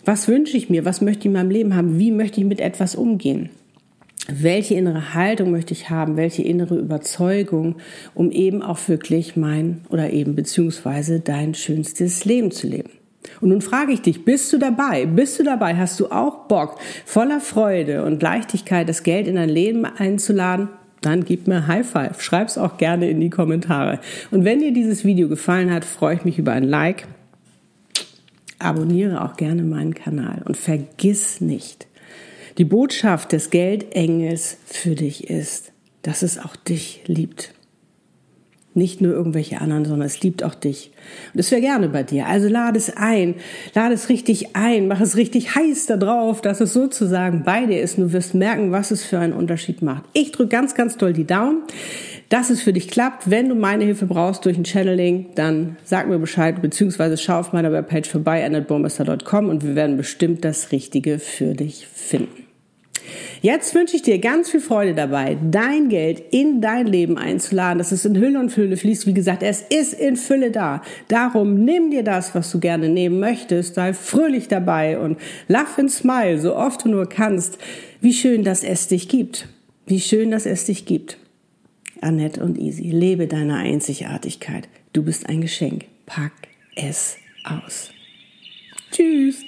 was 0.06 0.28
wünsche 0.28 0.58
ich 0.58 0.70
mir? 0.70 0.86
Was 0.86 1.02
möchte 1.02 1.22
ich 1.22 1.26
in 1.28 1.34
meinem 1.34 1.50
Leben 1.50 1.76
haben? 1.76 2.00
Wie 2.00 2.12
möchte 2.12 2.42
ich 2.42 2.48
mit 2.48 2.60
etwas 2.60 2.96
umgehen? 2.96 3.50
Welche 4.30 4.76
innere 4.76 5.13
Haltung 5.13 5.52
möchte 5.52 5.74
ich 5.74 5.89
haben? 5.89 6.16
Welche 6.16 6.44
innere 6.44 6.78
Überzeugung, 6.78 7.76
um 8.13 8.32
eben 8.32 8.62
auch 8.62 8.88
wirklich 8.88 9.36
mein 9.36 9.82
oder 9.89 10.12
eben 10.12 10.36
beziehungsweise 10.36 11.20
dein 11.20 11.54
schönstes 11.54 12.24
Leben 12.24 12.52
zu 12.52 12.68
leben? 12.68 12.92
Und 13.42 13.50
nun 13.50 13.62
frage 13.62 13.94
ich 13.94 14.02
dich, 14.02 14.26
bist 14.26 14.52
du 14.54 14.58
dabei? 14.58 15.06
Bist 15.06 15.39
du 15.39 15.44
dabei? 15.44 15.76
Hast 15.76 16.00
du 16.00 16.08
auch 16.08 16.48
Bock, 16.48 16.80
voller 17.06 17.39
Freude 17.39 18.04
und 18.04 18.22
Leichtigkeit 18.22 18.88
das 18.88 19.04
Geld 19.04 19.28
in 19.28 19.36
dein 19.36 19.50
Leben 19.50 19.86
einzuladen? 19.86 20.70
Dann 21.02 21.26
gib 21.26 21.48
mir 21.48 21.68
High 21.68 21.86
Five. 21.86 22.22
Schreib's 22.22 22.58
auch 22.58 22.78
gerne 22.78 23.10
in 23.10 23.20
die 23.20 23.30
Kommentare. 23.30 24.00
Und 24.32 24.46
wenn 24.46 24.60
dir 24.60 24.72
dieses 24.72 25.04
Video 25.04 25.28
gefallen 25.28 25.72
hat, 25.72 25.84
freue 25.84 26.16
ich 26.16 26.24
mich 26.24 26.39
über 26.39 26.54
ein 26.54 26.63
Like 26.63 27.08
abonniere 28.63 29.23
auch 29.23 29.36
gerne 29.36 29.63
meinen 29.63 29.93
Kanal 29.93 30.41
und 30.45 30.58
vergiss 30.58 31.41
nicht, 31.41 31.88
die 32.58 32.65
Botschaft 32.65 33.32
des 33.32 33.49
Geldengels 33.49 34.58
für 34.65 34.95
dich 34.95 35.30
ist, 35.30 35.71
dass 36.04 36.21
es 36.21 36.38
auch 36.38 36.56
dich 36.56 37.02
liebt. 37.08 37.54
Nicht 38.76 39.02
nur 39.02 39.13
irgendwelche 39.13 39.62
anderen, 39.62 39.86
sondern 39.86 40.08
es 40.08 40.21
liebt 40.21 40.43
auch 40.43 40.56
dich. 40.56 40.91
Und 41.34 41.39
es 41.39 41.52
wäre 41.52 41.62
gerne 41.62 41.89
bei 41.89 42.02
dir. 42.02 42.26
Also 42.26 42.47
lade 42.47 42.78
es 42.78 42.95
ein, 42.97 43.36
lade 43.76 43.93
es 43.93 44.10
richtig 44.10 44.56
ein, 44.56 44.88
mach 44.88 44.99
es 44.99 45.15
richtig 45.15 45.54
heiß 45.54 45.86
da 45.86 45.97
drauf, 45.97 46.41
dass 46.41 46.60
es 46.60 46.73
sozusagen 46.73 47.43
bei 47.43 47.67
dir 47.67 47.82
ist. 47.82 47.99
Und 47.99 48.06
du 48.06 48.13
wirst 48.13 48.34
merken, 48.34 48.71
was 48.71 48.89
es 48.89 49.04
für 49.04 49.19
einen 49.19 49.34
Unterschied 49.34 49.84
macht. 49.84 50.04
Ich 50.13 50.32
drücke 50.32 50.49
ganz, 50.49 50.73
ganz 50.73 50.97
doll 50.97 51.13
die 51.13 51.28
Daumen 51.28 51.62
dass 52.34 52.50
es 52.50 52.63
für 52.63 52.74
dich 52.74 52.88
klappt. 52.88 53.30
Wenn 53.30 53.48
du 53.48 53.54
meine 53.54 53.84
Hilfe 53.84 54.08
brauchst 54.08 54.43
durch 54.46 54.58
ein 54.58 54.65
Channeling, 54.65 55.28
dann 55.36 55.78
sag 55.84 56.10
mir 56.10 56.17
Bescheid, 56.17 56.60
beziehungsweise 56.63 57.15
schau 57.15 57.39
auf 57.39 57.54
meiner 57.54 57.72
Webpage 57.72 58.10
vorbei, 58.10 58.43
annetbomester.com 58.43 59.50
und 59.50 59.63
wir 59.63 59.76
werden 59.76 59.98
bestimmt 59.98 60.43
das 60.43 60.72
Richtige 60.72 61.19
für 61.19 61.54
dich 61.54 61.86
finden. 61.86 62.48
Jetzt 63.43 63.76
wünsche 63.76 63.96
ich 63.96 64.02
dir 64.02 64.17
ganz 64.17 64.50
viel 64.50 64.62
Freude 64.62 64.96
dabei, 64.96 65.38
dein 65.52 65.89
Geld 65.89 66.24
in 66.32 66.60
dein 66.60 66.88
Leben 66.88 67.19
einzuladen, 67.19 67.78
dass 67.78 67.91
es 67.91 68.04
in 68.04 68.17
Hülle 68.17 68.39
und 68.39 68.50
Fülle 68.50 68.78
fließt. 68.78 69.06
Wie 69.06 69.13
gesagt, 69.13 69.43
es 69.43 69.62
ist 69.62 69.93
in 69.93 70.15
Fülle 70.15 70.50
da. 70.50 70.82
Darum 71.10 71.63
nimm 71.63 71.91
dir 71.91 72.04
das, 72.04 72.34
was 72.34 72.50
du 72.50 72.60
gerne 72.60 72.89
nehmen 72.89 73.19
möchtest, 73.19 73.76
sei 73.76 73.93
fröhlich 73.93 74.48
dabei 74.48 74.98
und 74.98 75.19
laugh 75.48 75.78
and 75.78 75.91
smile, 75.91 76.39
so 76.39 76.56
oft 76.56 76.84
du 76.84 76.89
nur 76.89 77.08
kannst. 77.08 77.60
Wie 78.02 78.13
schön, 78.13 78.43
dass 78.43 78.63
es 78.63 78.88
dich 78.88 79.08
gibt. 79.08 79.48
Wie 79.86 80.00
schön, 80.00 80.32
dass 80.32 80.48
es 80.48 80.65
dich 80.65 80.88
gibt. 80.88 81.19
Annette 82.04 82.44
und 82.44 82.58
Easy, 82.58 82.89
lebe 82.89 83.28
deine 83.28 83.58
Einzigartigkeit. 83.58 84.68
Du 84.92 85.04
bist 85.04 85.28
ein 85.28 85.42
Geschenk. 85.42 85.86
Pack 86.06 86.34
es 86.76 87.18
aus. 87.44 87.92
Tschüss. 88.92 89.44